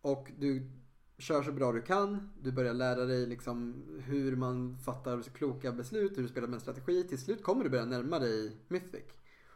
[0.00, 0.70] och du
[1.18, 6.18] kör så bra du kan, du börjar lära dig liksom hur man fattar kloka beslut,
[6.18, 7.04] hur du spelar med en strategi.
[7.08, 9.04] Till slut kommer du börja närma dig Mythic.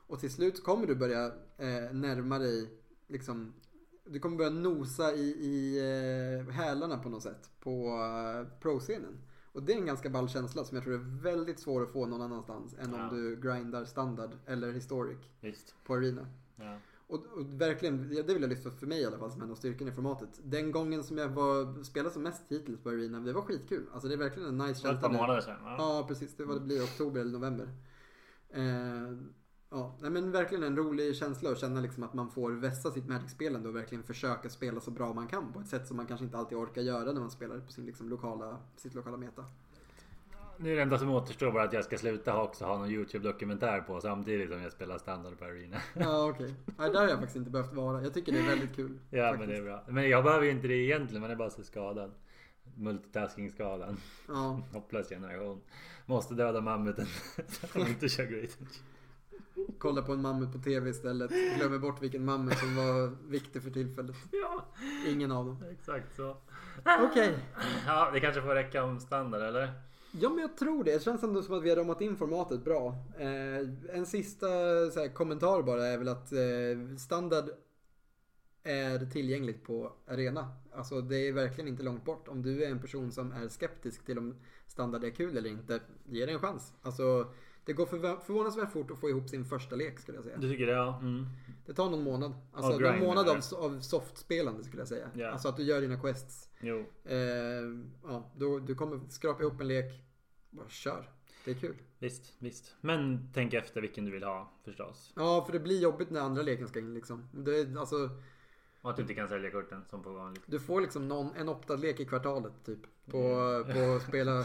[0.06, 1.26] Och till slut kommer du börja
[1.56, 2.70] eh, närma dig
[3.08, 3.52] liksom
[4.04, 9.18] du kommer börja nosa i, i eh, hälarna på något sätt på eh, pro-scenen.
[9.52, 12.06] Och det är en ganska ball känsla som jag tror är väldigt svår att få
[12.06, 13.08] någon annanstans än Ja.
[13.08, 15.74] om du grindar standard eller historic Visst.
[15.84, 16.26] på Arena.
[16.60, 16.76] Ja.
[17.06, 19.54] Och, och verkligen, det vill jag lyfta för mig i alla fall som en av
[19.54, 20.28] styrkorna i formatet.
[20.42, 23.86] Den gången som jag var, spelade som mest hittills på Arena, det var skitkul.
[23.92, 25.22] Alltså det är verkligen en nice Det var ett par känsla.
[25.22, 25.74] månader sedan va?
[25.78, 26.34] Ja, precis.
[26.36, 27.68] Det var det blir oktober eller november.
[28.50, 28.62] Eh,
[29.70, 33.08] ja, nej, men verkligen en rolig känsla att känna liksom att man får vässa sitt
[33.08, 36.24] Magic-spelande och verkligen försöka spela så bra man kan på ett sätt som man kanske
[36.24, 39.44] inte alltid orkar göra när man spelar på sin liksom lokala, sitt lokala meta.
[40.62, 42.90] Nu är det enda som återstår bara att jag ska sluta ha också ha någon
[42.90, 45.76] YouTube-dokumentär på samtidigt som jag spelar standard på Arena.
[45.94, 46.54] Ja, okej.
[46.78, 48.02] Nej, där har jag faktiskt inte behövt vara.
[48.02, 48.98] Jag tycker det är väldigt kul.
[49.10, 49.40] Ja faktiskt.
[49.40, 49.84] men det är bra.
[49.88, 52.10] Men jag behöver ju inte det egentligen, man är bara så skadad.
[52.76, 53.96] Multitasking-skadan.
[54.28, 55.60] Ja, Hopplös generation.
[56.06, 57.06] Måste döda mammuten.
[57.48, 58.58] så att de inte kör great.
[59.78, 61.30] kolla på en mammut på TV istället.
[61.56, 64.16] Glömmer bort vilken mammut som var viktig för tillfället.
[64.32, 64.64] Ja,
[65.06, 65.64] Ingen av dem.
[65.72, 66.36] exakt så.
[67.10, 67.38] Okej.
[67.86, 69.72] Ja, det kanske får räcka om standard eller?
[70.12, 70.92] Ja men jag tror det.
[70.92, 72.94] Det känns ändå som att vi har ramat in formatet bra.
[73.18, 77.44] Eh, en sista här, kommentar bara är väl att eh, standard
[78.62, 80.48] är tillgängligt på arena.
[80.72, 82.28] Alltså det är verkligen inte långt bort.
[82.28, 84.36] Om du är en person som är skeptisk till om
[84.66, 86.72] standard är kul eller inte, ge det en chans.
[86.82, 87.32] Alltså
[87.64, 90.36] det går förvå- förvånansvärt fort att få ihop sin första lek skulle jag säga.
[90.36, 90.72] Du tycker det?
[90.72, 90.98] Ja.
[90.98, 91.26] Mm.
[91.66, 92.32] Det tar någon månad.
[92.52, 95.10] Alltså Av någon månad av, av softspelande skulle jag säga.
[95.14, 95.30] Ja.
[95.30, 96.49] Alltså att du gör dina quests.
[96.60, 96.84] Jo.
[97.04, 97.18] Eh,
[98.02, 100.04] ja, då, du kommer skrapa ihop en lek.
[100.50, 101.10] Bara kör.
[101.44, 101.76] Det är kul.
[101.98, 102.74] Visst, visst.
[102.80, 105.12] Men tänk efter vilken du vill ha förstås.
[105.16, 107.28] Ja, för det blir jobbigt när andra leken ska in liksom.
[107.32, 108.10] Det är, alltså,
[108.80, 110.42] Och att du inte kan sälja korten som på vanligt.
[110.46, 112.80] Du får liksom någon, en optad lek i kvartalet typ.
[113.10, 114.44] På, på att spela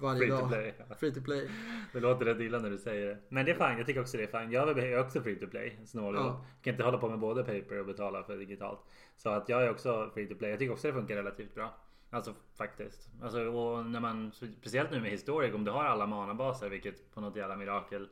[0.00, 0.18] varje.
[0.18, 0.48] Free to dag.
[0.48, 0.74] play.
[0.98, 1.50] Free to play.
[1.92, 3.18] Det låter rätt illa när du säger det.
[3.28, 3.78] Men det är fine.
[3.78, 4.52] Jag tycker också det är fine.
[4.52, 5.78] Jag är också free to play.
[5.86, 6.20] Snål Ja.
[6.20, 6.44] ja.
[6.62, 8.80] kan inte hålla på med både paper och betala för digitalt.
[9.16, 10.50] Så att jag är också free to play.
[10.50, 11.74] Jag tycker också det funkar relativt bra.
[12.10, 13.08] Alltså faktiskt.
[13.22, 17.20] Alltså, och när man, speciellt nu med historik, om du har alla manabaser, vilket på
[17.20, 18.08] något jävla mirakel.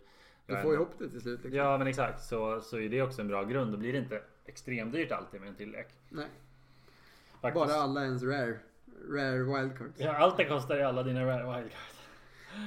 [0.47, 1.43] Du jag får ihop det till slut.
[1.43, 1.59] Liksom.
[1.59, 2.23] Ja men exakt.
[2.23, 3.73] Så, så är det också en bra grund.
[3.73, 5.89] Då blir det inte extremt dyrt alltid med en till lek.
[6.09, 6.27] Nej,
[7.41, 7.67] Faktiskt.
[7.67, 8.59] bara alla ens rare.
[9.11, 10.01] Rare wildcards.
[10.01, 11.99] Ja, allt det kostar i alla dina rare wildcards.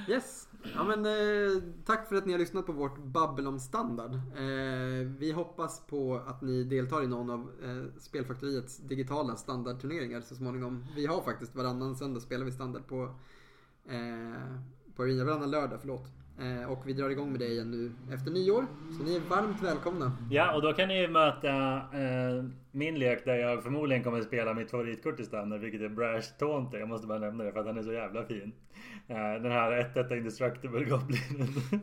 [0.08, 0.48] Yes.
[0.74, 4.14] Ja, men, eh, tack för att ni har lyssnat på vårt babbel om standard.
[4.14, 10.34] Eh, vi hoppas på att ni deltar i någon av eh, Spelfaktoriets digitala standardturneringar så
[10.34, 10.86] småningom.
[10.96, 13.02] Vi har faktiskt varannan söndag spelar vi standard på,
[13.88, 14.56] eh,
[14.96, 16.21] på Arena, varannan lördag förlåt.
[16.38, 18.66] Eh, och vi drar igång med det igen nu efter nyår.
[18.98, 20.12] Så ni är varmt välkomna.
[20.30, 24.70] Ja, och då kan ni möta eh, min lek där jag förmodligen kommer spela mitt
[24.70, 26.78] favoritkort i standard, vilket är Brash Taunter.
[26.78, 28.52] Jag måste bara nämna det för att han är så jävla fin.
[29.08, 31.48] Eh, den här 1-1 Indestructible Goblinen.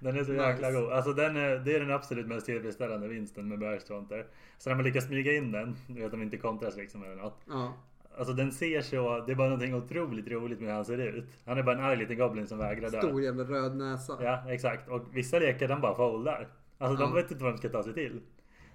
[0.00, 0.80] den är så jäkla Nice.
[0.80, 0.92] god.
[0.92, 4.26] Alltså den är, det är den absolut mest tillfredsställande vinsten med Brash Taunter.
[4.58, 7.40] Så när man lyckas smyga in den, du vet den inte kontras liksom eller något.
[7.48, 7.74] Ja,
[8.18, 11.24] Alltså den ser så, det är bara någonting otroligt roligt med hur han ser ut.
[11.44, 12.98] Han är bara en arg liten goblin som vägrar dö.
[13.02, 14.18] stor jävla röd näsa.
[14.22, 14.88] Ja, exakt.
[14.88, 16.48] Och vissa lekar de bara foldar.
[16.78, 17.14] Alltså de Ja.
[17.16, 18.20] vet inte vad de ska ta sig till.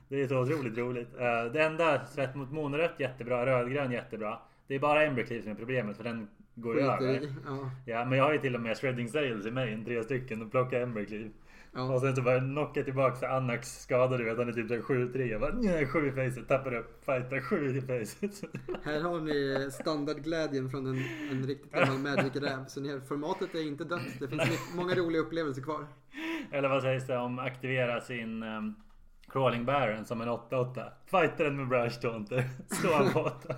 [0.10, 1.08] Det är så otroligt roligt.
[1.20, 4.38] Eh, Det enda, svett mot monorött jättebra, rödgrön jättebra.
[4.68, 7.20] Det är bara Embercleave som är problemet för den går ju över.
[7.46, 10.42] Ja, Ja, men jag har ju till och med Shredding Sails i main, tre stycken,
[10.42, 11.30] och plockar Embercleave.
[11.74, 11.94] Ja.
[11.94, 14.82] Och sen så bara knockar jag tillbaka så skada, du vet han är typ såhär
[14.82, 15.26] 7-3.
[15.26, 18.52] Jag bara nej, 7 i facet, tappar upp, fightar 7 i facet.
[18.84, 22.66] Här har ni standardglädjen från en, en riktigt gammal Magic-räv.
[22.68, 24.20] Så ni, formatet är inte dött.
[24.20, 24.44] Det finns
[24.76, 25.88] många roliga upplevelser kvar.
[26.52, 28.76] Eller vad sägs det om aktivera sin um,
[29.32, 30.92] Crawling Baron som en 8-8.
[31.06, 32.50] Fightar den med Brash Taunter.
[32.68, 33.56] Slå han på 8.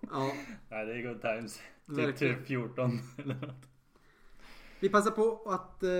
[0.00, 0.32] Ja,
[0.70, 1.56] Nej, det är good times.
[1.56, 2.36] Typ, Verkligen.
[2.36, 3.73] typ 14 eller något
[4.84, 5.90] vi passar på att eh,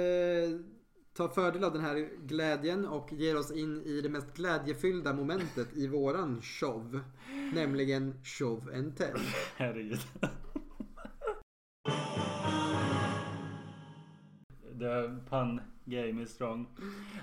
[1.16, 5.76] ta fördel av den här glädjen och ger oss in i det mest glädjefyllda momentet
[5.76, 7.00] i våran show.
[7.54, 9.20] Nämligen show and tell.
[9.56, 10.00] Herregud.
[14.78, 16.66] The pun game is strong.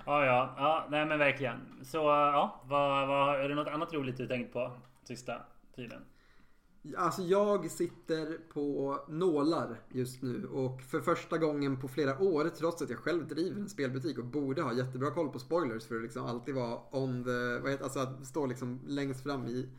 [0.06, 1.60] Ja, ja, ja, nej men verkligen.
[1.84, 4.72] Så ja, vad, vad, är det något annat roligt du tänkt på
[5.04, 5.42] sista
[5.76, 6.02] tiden?
[6.98, 12.82] Alltså jag sitter på nålar just nu och för första gången på flera år trots
[12.82, 16.02] att jag själv driver en spelbutik och borde ha jättebra koll på spoilers för att
[16.02, 19.70] liksom alltid vara on the, vad heter, alltså att stå liksom längst fram i,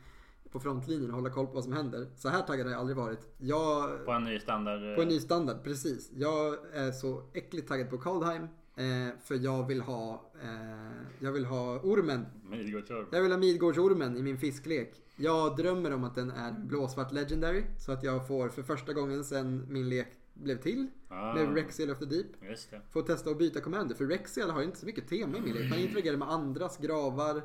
[0.50, 2.06] på frontlinjen och hålla koll på vad som händer.
[2.16, 3.34] Så här taggad har jag aldrig varit.
[3.38, 4.96] Jag, På en ny standard?
[4.96, 6.10] på en ny standard, precis.
[6.14, 8.42] Jag är så äckligt taggad på Kaldheim.
[8.76, 10.81] Eh, för jag vill ha, eh,
[11.22, 13.06] jag vill ha ormen Midgårdsorm.
[13.12, 15.02] jag vill ha Midgårdsormen i min fisklek.
[15.16, 17.64] Jag drömmer om att den är blåsvart legendary.
[17.78, 20.86] Så att jag får för första gången sen min lek blev till.
[21.08, 22.26] Ah, Med Rexiel of the Deep.
[22.42, 22.80] Just det.
[22.90, 23.94] Får testa att byta commander.
[23.94, 25.70] För Rexiel har ju inte så mycket tema i min lek.
[25.70, 27.42] Man interagerar med andras gravar.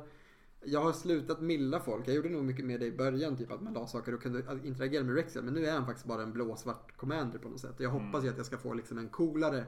[0.64, 2.08] Jag har slutat milla folk.
[2.08, 3.36] Jag gjorde nog mycket mer det i början.
[3.36, 5.44] Typ att man la saker och kunde interagera med Rexiel.
[5.44, 7.74] Men nu är han faktiskt bara en blåsvart commander på något sätt.
[7.78, 9.64] Jag hoppas ju att jag ska få liksom en coolare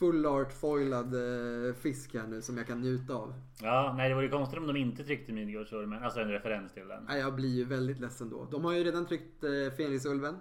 [0.00, 3.34] full art foilad eh, fisk här nu som jag kan njuta av.
[3.62, 6.02] Ja, nej det vore konstigt om de inte tryckte Midgårdsormen.
[6.04, 7.04] Alltså en referens till den.
[7.08, 8.44] Nej, jag blir ju väldigt ledsen då.
[8.50, 10.36] De har ju redan tryckt eh, Fenrisulven.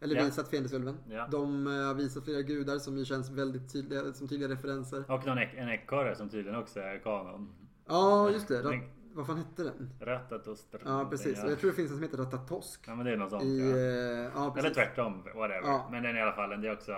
[0.00, 0.24] Eller Ja.
[0.24, 0.96] visat Fenrisulven.
[1.10, 1.28] Ja.
[1.30, 5.04] De eh, har visat flera gudar som ju känns väldigt tydliga, som tydliga referenser.
[5.12, 7.48] Och någon ek- en ekorre som tydligen också är kanon.
[7.86, 8.62] Ja, just det.
[8.64, 8.80] Men-
[9.12, 9.90] vad fan hette den?
[10.00, 10.82] Ratatoster.
[10.84, 11.44] Ja, precis.
[11.44, 12.80] Och jag tror det finns en som heter Ratatosk.
[12.86, 14.30] Ja men det är något sånt I, ja.
[14.34, 15.60] ja, Eller tvärtom, whatever.
[15.64, 15.88] Ja.
[15.90, 16.92] Men den är i alla fall det är också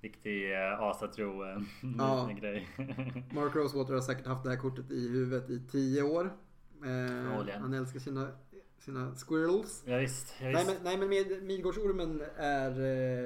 [0.00, 1.62] riktig uh, asatro uh,
[1.98, 2.30] Ja.
[2.40, 2.68] grej.
[3.32, 6.32] Mark Rosewater har säkert haft det här kortet i huvudet i tio år.
[6.84, 8.28] Eh, han älskar sina,
[8.78, 9.82] sina squirrels.
[9.86, 10.66] ja, visst, ja, Nej visst.
[10.66, 12.70] men, nej, men med, Midgårdsormen är...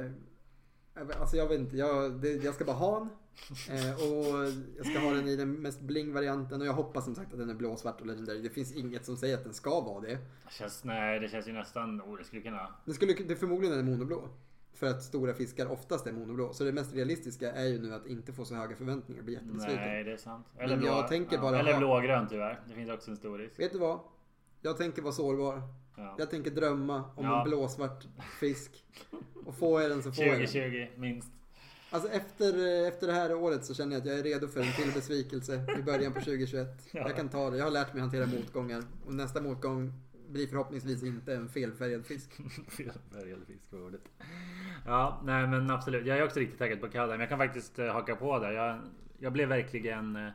[0.04, 0.10] Eh,
[1.20, 3.08] alltså jag vet inte, jag, det, jag ska bara ha den.
[3.70, 7.32] Eh, och jag ska ha den i den mest bling-varianten och jag hoppas som sagt
[7.32, 8.42] att den är blåsvart och legendary.
[8.42, 10.18] Det finns inget som säger att den ska vara det.
[10.44, 12.00] Det känns, nej, det känns ju nästan...
[12.00, 12.74] Oh, det skulle kunna...
[12.84, 14.28] Det, skulle, det är förmodligen en monoblå.
[14.74, 16.52] För att stora fiskar oftast är monoblå.
[16.52, 19.34] Så det mest realistiska är ju nu att inte få så höga förväntningar och bli
[19.34, 19.76] jättebesviken.
[19.76, 20.46] Nej, det är sant.
[20.58, 22.60] Men jag tänker bara Eller ha- blågrön tyvärr.
[22.68, 23.58] Det finns också en stor risk.
[23.60, 23.98] Vet du vad?
[24.62, 25.62] Jag tänker vara sårbar.
[25.96, 26.14] Ja.
[26.18, 27.38] Jag tänker drömma om Ja.
[27.42, 28.04] en blåsvart
[28.40, 28.84] fisk.
[29.46, 30.46] Och får jag den så får jag den.
[30.46, 31.28] 2020 minst.
[31.90, 34.72] Alltså efter, efter det här året så känner jag att jag är redo för en
[34.72, 36.68] till besvikelse i början på 2021.
[36.92, 37.00] Ja.
[37.00, 37.56] Jag kan ta det.
[37.56, 38.82] Jag har lärt mig hantera motgångar.
[39.06, 39.92] Och nästa motgång
[40.28, 42.32] blir förhoppningsvis inte en felfärgad fisk.
[42.68, 44.02] Felfärgad fisk var ordet.
[44.86, 46.06] Ja, nej men absolut.
[46.06, 47.20] Jag är också riktigt taggad på Kaldheim.
[47.20, 48.52] Jag kan faktiskt eh, haka på där.
[48.52, 48.78] Jag,
[49.18, 50.16] jag blev verkligen...
[50.16, 50.26] eh,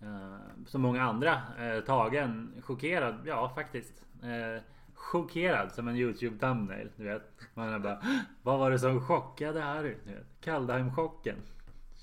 [0.00, 0.36] eh,
[0.66, 4.04] som många andra eh, tagen, chockerad, ja faktiskt.
[4.22, 4.62] Eh,
[4.94, 6.90] chockerad som en YouTube thumbnail.
[6.96, 7.30] Du vet.
[7.54, 8.02] Man är bara,
[8.42, 9.96] vad var det som chockade Harry?
[10.40, 11.36] Kaldheim-chocken.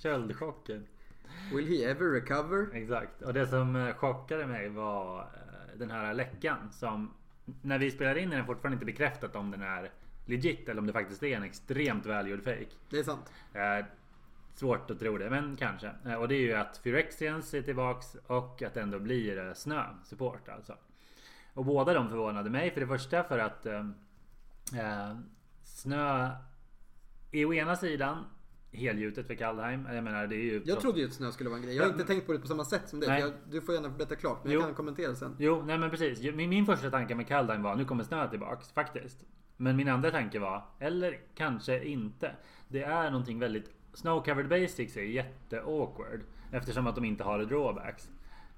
[0.03, 0.87] Köldchocken.
[1.53, 2.67] Will he ever recover?
[2.73, 3.21] Exakt.
[3.21, 5.27] Och det som eh, chockade mig var
[5.77, 7.13] den här läckan som
[7.61, 9.91] när vi spelar in är den fortfarande inte bekräftat om den är
[10.25, 12.67] legit eller om det faktiskt är en extremt välgjord fake.
[12.89, 13.31] Det är sant.
[13.53, 13.85] Eh,
[14.53, 15.91] svårt att tro det, men kanske.
[16.05, 19.53] Eh, och det är ju att Phyrexians är tillbaks och att det ändå blir eh,
[19.53, 20.77] snö support alltså.
[21.53, 22.71] Och båda de förvånade mig.
[22.71, 23.85] För det första för att eh,
[24.75, 25.17] eh
[25.63, 26.31] snö
[27.31, 28.25] är å ena sidan
[28.71, 29.87] helgjutet för Kaldheim.
[29.93, 30.61] Jag menar det är ju...
[30.65, 31.75] Jag trodde ju att snö skulle vara en grej.
[31.75, 33.19] Jag har inte tänkt på det på samma sätt som det.
[33.19, 34.59] Jag, du får gärna berätta klart, men jo.
[34.59, 35.35] jag kan kommentera sen.
[35.39, 36.33] Jo, nej men precis.
[36.33, 39.25] Min, min första tanke med Kaldheim var nu kommer snö tillbaks, faktiskt.
[39.57, 42.31] Men min andra tanke var, eller kanske inte.
[42.67, 43.71] Det är någonting väldigt...
[43.93, 46.21] Snow covered basics är jätte awkward.
[46.51, 48.09] Eftersom att de inte har drawbacks.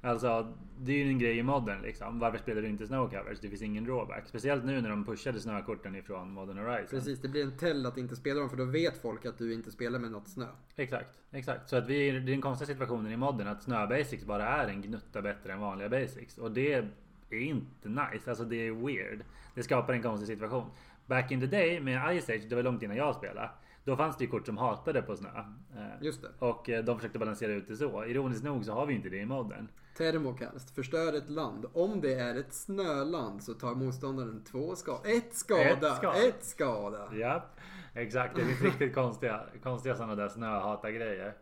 [0.03, 2.19] Alltså det är ju en grej i modden liksom.
[2.19, 3.39] Varför spelar du inte snow covers?
[3.39, 4.27] Det finns ingen drawback.
[4.27, 6.87] Speciellt nu när de pushade snökorten ifrån Modern Horizon.
[6.99, 9.53] Precis, det blir en tell att inte spela dem för då vet folk att du
[9.53, 10.45] inte spelar med något snö.
[10.75, 11.69] Exakt, exakt.
[11.69, 14.67] Så att vi, det är den konstiga situationen i modden att snö basics bara är
[14.67, 16.37] en gnutta bättre än vanliga basics.
[16.37, 16.89] Och det är
[17.29, 18.29] inte nice.
[18.29, 19.23] Alltså det är weird.
[19.55, 20.65] Det skapar en konstig situation.
[21.05, 23.49] Back in the day med Ice Age, det var långt innan jag spelade.
[23.85, 25.29] Då fanns det ju kort som hatade på snö.
[25.75, 26.29] Eh, Just det.
[26.39, 28.05] Och eh, de försökte balansera ut det så.
[28.05, 29.67] Ironiskt nog så har vi inte det i modden.
[29.97, 30.75] Termokast.
[30.75, 31.65] Förstör ett land.
[31.73, 35.09] Om det är ett snöland så tar motståndaren två skada.
[35.09, 35.69] Ett skada!
[35.69, 36.27] Ett skada!
[36.27, 37.09] Ett skada.
[37.13, 37.45] Ja,
[37.93, 38.35] exakt.
[38.35, 41.35] Det finns riktigt konstiga, konstiga sådana där snöhata-grejer.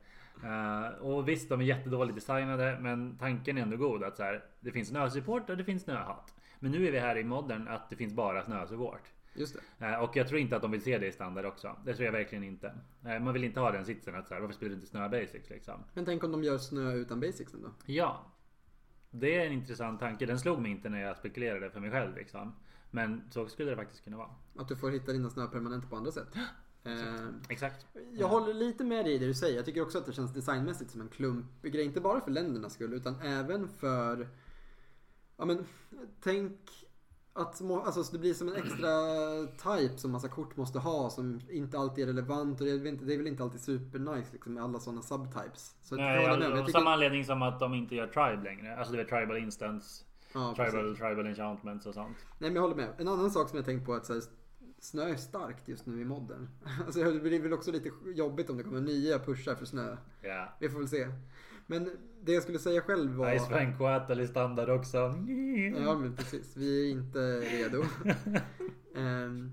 [0.43, 4.45] Uh, och visst, de är jättedåligt designade, men tanken är ändå god att så här,
[4.59, 6.33] det finns snösupport och det finns snöhat.
[6.59, 9.01] Men nu är vi här i modern att det finns bara snösupport.
[9.33, 9.85] Just det.
[9.85, 11.75] Uh, och jag tror inte att de vill se det i standard också.
[11.85, 12.73] Det tror jag verkligen inte.
[13.05, 15.09] Uh, man vill inte ha den sitsen att så här, varför spelar du inte snö
[15.09, 15.83] basics liksom?
[15.93, 17.69] Men tänk om de gör snö utan basics då?
[17.85, 18.25] Ja,
[19.11, 20.25] det är en intressant tanke.
[20.25, 22.55] Den slog mig inte när jag spekulerade för mig själv liksom.
[22.91, 24.29] Men så skulle det faktiskt kunna vara.
[24.55, 26.27] Att du får hitta dina snö permanent på andra sätt.
[26.83, 27.21] Exakt.
[27.21, 27.85] Eh, Exakt.
[28.11, 29.55] Jag håller lite med dig i det du säger.
[29.55, 31.85] Jag tycker också att det känns designmässigt som en klumpig grej.
[31.85, 34.27] Inte bara för ländernas skull utan även för...
[35.37, 35.65] Ja men,
[36.21, 36.85] tänk
[37.33, 38.91] att alltså, det blir som en extra
[39.47, 42.61] type som massa kort måste ha som inte alltid är relevant.
[42.61, 45.01] Och det, är, inte, det är väl inte alltid super nice liksom, med alla sådana
[45.01, 45.75] subtypes.
[45.81, 46.69] Så Nej, jag, jag, jag.
[46.69, 48.77] Samma anledning som att de inte gör tribe längre.
[48.77, 50.03] Alltså det är tribal instance.
[50.33, 52.17] Ja, tribal, tribal enchantments och sånt.
[52.39, 52.93] Nej men jag håller med.
[52.97, 54.21] En annan sak som jag tänkt på är att här,
[54.79, 56.49] snö är starkt just nu i modden.
[56.85, 59.97] Alltså det blir väl också lite jobbigt om det kommer nya pushar för snö.
[60.21, 60.49] Ja.
[60.59, 61.07] Vi får väl se.
[61.71, 61.89] Men
[62.21, 63.37] det jag skulle säga själv var...
[63.37, 64.97] Ice Frank Coatl i standard också.
[65.85, 66.57] Ja men precis.
[66.57, 67.83] Vi är inte redo.
[68.95, 69.51] um,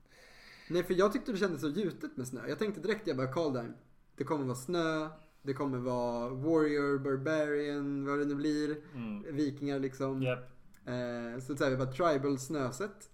[0.70, 2.40] nej för jag tyckte det kändes så gjutet med snö.
[2.48, 3.72] Jag tänkte direkt jag bara Kaldheim.
[4.16, 5.08] Det kommer vara snö.
[5.42, 8.76] Det kommer vara Warrior, Barbarian, vad det nu blir.
[8.94, 9.36] Mm.
[9.36, 10.22] Vikingar liksom.
[10.22, 10.38] Yep.
[10.38, 13.10] Uh, så, så här, vi bara tribal snöset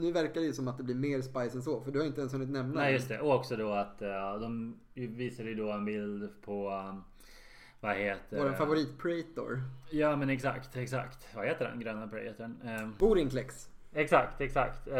[0.00, 1.80] nu verkar det ju som att det blir mer spice än så.
[1.80, 3.20] För du har inte ens hunnit nämna Nej just det.
[3.20, 7.04] Och också då att uh, de visade ju då en bild på um,
[7.80, 9.62] vad heter Vår favorit Praetor.
[9.90, 11.28] Ja men exakt, exakt.
[11.36, 12.56] Vad heter den gröna Praetorn?
[12.82, 13.68] Um, Borinklex.
[13.92, 14.88] Exakt, exakt.
[14.88, 14.94] Uh,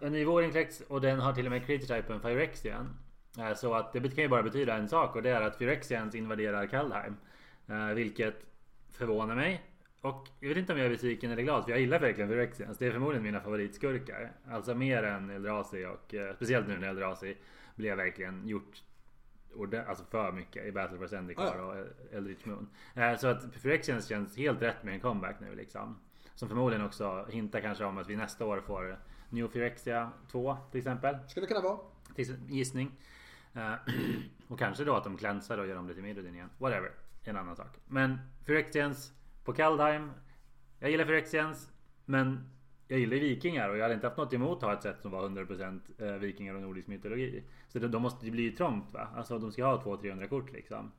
[0.00, 2.96] en ny Borinklex och den har till och med creature typen Phyrexian.
[3.38, 6.14] Uh, så att det kan ju bara betyda en sak och det är att Phyrexians
[6.14, 7.16] invaderar Kaldheim.
[7.70, 8.34] Uh, vilket
[8.90, 9.62] förvånar mig.
[10.00, 12.78] Och jag vet inte om jag är besviken eller glad för jag gillar verkligen Phyrexians.
[12.78, 14.32] Det är förmodligen mina favoritskurkar.
[14.50, 17.36] Alltså mer än Eldrazi och eh, speciellt nu när Eldrazi
[17.74, 18.82] blev verkligen gjort
[19.86, 21.62] alltså för mycket i Battle for Zendikar ja.
[21.62, 22.68] och Eldritch Moon.
[22.94, 25.98] Eh, så att Phyrexians känns helt rätt med en comeback nu liksom.
[26.34, 28.98] Som förmodligen också hintar kanske om att vi nästa år får
[29.30, 31.16] New Phyrexia 2 till exempel.
[31.28, 31.78] Skulle kunna vara.
[32.48, 32.92] Gissning.
[33.54, 33.74] Eh,
[34.48, 36.50] och kanske då att de klänsar och gör om det till Mirrodin igen.
[36.58, 36.90] Whatever.
[37.24, 37.76] En annan sak.
[37.86, 39.12] Men Phyrexians
[39.48, 40.10] på Kaldheim.
[40.78, 41.70] Jag gillar Phyrexians.
[42.04, 42.50] Men
[42.88, 45.10] jag gillar vikingar och jag hade inte haft något emot att ha ett sätt som
[45.10, 47.42] var 100% eh, vikingar och nordisk mytologi.
[47.68, 49.08] Så de måste ju bli trångt va?
[49.16, 50.92] Alltså de ska ha 200-300 kort liksom.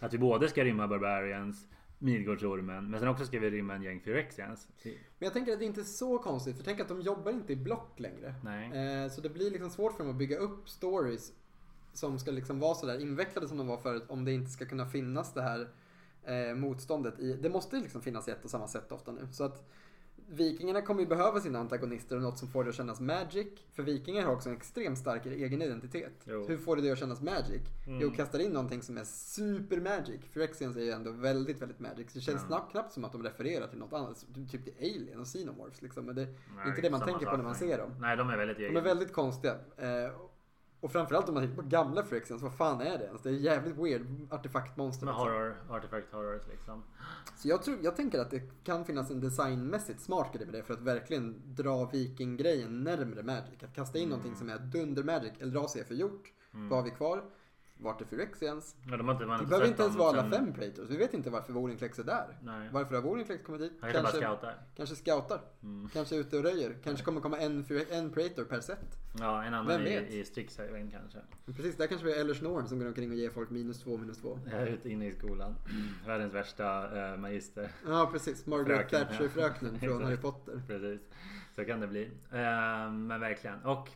[0.00, 4.00] Att vi både ska rymma Barbarians, Midgårdsormen, men sen också ska vi rymma en gäng
[4.00, 4.68] Phyrexians.
[4.82, 7.52] Men jag tänker att det inte är så konstigt, för tänk att de jobbar inte
[7.52, 8.34] i block längre.
[8.42, 9.04] Nej.
[9.04, 11.32] Eh, så det blir liksom svårt för dem att bygga upp stories
[11.92, 14.86] som ska liksom vara sådär invecklade som de var förut om det inte ska kunna
[14.86, 15.68] finnas det här
[16.26, 19.28] eh, motståndet i, det måste liksom finnas i ett och samma sätt ofta nu.
[19.32, 19.68] Så att
[20.26, 23.46] Vikingarna kommer ju behöva sina antagonister och något som får det att kännas magic.
[23.72, 26.12] För vikingar har också en extremt stark egen identitet.
[26.24, 26.46] Jo.
[26.48, 27.62] Hur får det det att kännas magic?
[27.86, 28.00] Mm.
[28.00, 30.20] Jo, kastar in någonting som är super magic.
[30.32, 32.10] Phyrexians är ju ändå väldigt, väldigt magic.
[32.10, 32.68] Så det känns ja.
[32.70, 34.26] knappt som att de refererar till något annat.
[34.50, 36.06] Typ till Alien och Xenomorphs liksom.
[36.06, 37.90] Men det är inte det man tänker på när man ser dem.
[38.00, 38.58] Nej, de är väldigt.
[38.58, 39.54] De är väldigt konstiga.
[39.76, 40.10] Eh,
[40.84, 43.22] Och framförallt om man tittar på gamla Phyrexians, vad fan är det ens?
[43.22, 45.06] Det är jävligt weird artefaktmonster.
[45.06, 45.28] Med liksom.
[45.28, 46.82] horror, artifact horrors liksom.
[47.36, 50.62] Så jag, tror, jag tänker att det kan finnas en designmässigt smart grej med det
[50.62, 53.62] för att verkligen dra viking-grejen närmre Magic.
[53.62, 55.32] Att kasta in någonting som är dunder Magic.
[55.38, 56.32] Eldrazi är för gjort.
[56.50, 57.24] Vad har vi kvar?
[57.76, 58.76] Vart är Phyrexians?
[58.82, 60.90] Men de har inte, Det behöver inte ens vara alla sen- fem Praetors.
[60.90, 62.38] Vi vet inte varför Vorinclex är där.
[62.42, 62.68] Nej.
[62.72, 63.72] Varför har Vorinclex kommit dit?
[63.80, 64.54] Han kanske bara scoutar.
[64.76, 65.40] kanske scoutar.
[65.62, 65.88] Mm.
[65.92, 66.76] Kanske är ute och röjer.
[66.84, 68.78] Kanske kommer komma en, en Praetor per set.
[69.18, 70.10] Ja, en annan Vem i, vet?
[70.10, 71.18] i Strixhaven kanske.
[71.44, 73.82] Men Precis, där kanske vi har Ellers Norn som går omkring och ger folk minus
[73.82, 74.38] två, minus två.
[74.44, 75.54] Jag är ute inne i skolan.
[76.06, 77.70] Världens värsta äh, magister.
[77.86, 78.46] Ja, precis.
[78.46, 79.88] Margaret Thatcher-fröknen ja.
[79.88, 80.02] från.
[80.04, 80.62] Harry Potter.
[80.66, 81.00] Precis.
[81.56, 82.04] Så kan det bli.
[82.30, 83.62] Eh, men verkligen.
[83.64, 83.88] Och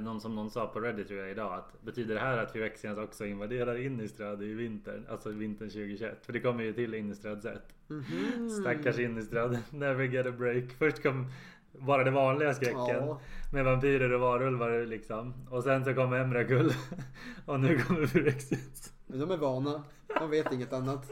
[0.00, 2.98] någon som någon sa på Reddit tror jag idag att betyder det här att Phyrexians
[2.98, 5.06] också invaderar Innistrad i vintern?
[5.10, 6.26] Alltså vintern 2021.
[6.26, 7.74] För det kommer ju till Innistrad set.
[7.88, 8.50] Mhm.
[8.50, 9.58] Stackars Innistrad.
[9.70, 10.64] Never get a break.
[10.78, 11.26] Först kom
[11.72, 12.76] bara det vanliga skräcken.
[12.88, 13.20] Ja.
[13.52, 15.34] Med vampyrer och varulvar liksom.
[15.50, 16.72] Och sen så kom Emrakul.
[17.46, 18.92] och nu kommer Phyrexians.
[19.06, 19.84] Men de är vana.
[20.18, 21.10] De vet inget annat.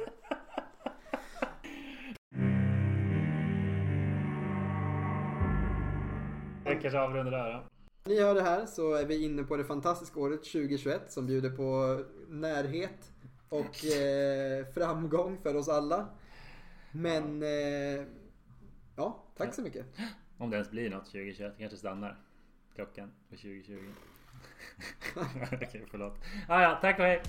[6.64, 7.72] Jag kanske avrundar där då.
[8.05, 11.50] Ni hör det här så är vi inne på det fantastiska året 2021 som bjuder
[11.50, 13.12] på närhet
[13.48, 16.09] och eh, framgång för oss alla.
[16.92, 18.07] Men eh,
[18.96, 19.86] ja, tack så mycket.
[20.38, 21.55] Om det ens blir något 2021.
[21.59, 22.18] Kanske stannar
[22.74, 23.78] klockan på 2020.
[25.53, 26.14] Okej, förlåt.
[26.48, 27.22] Ah, ja, tack och hej.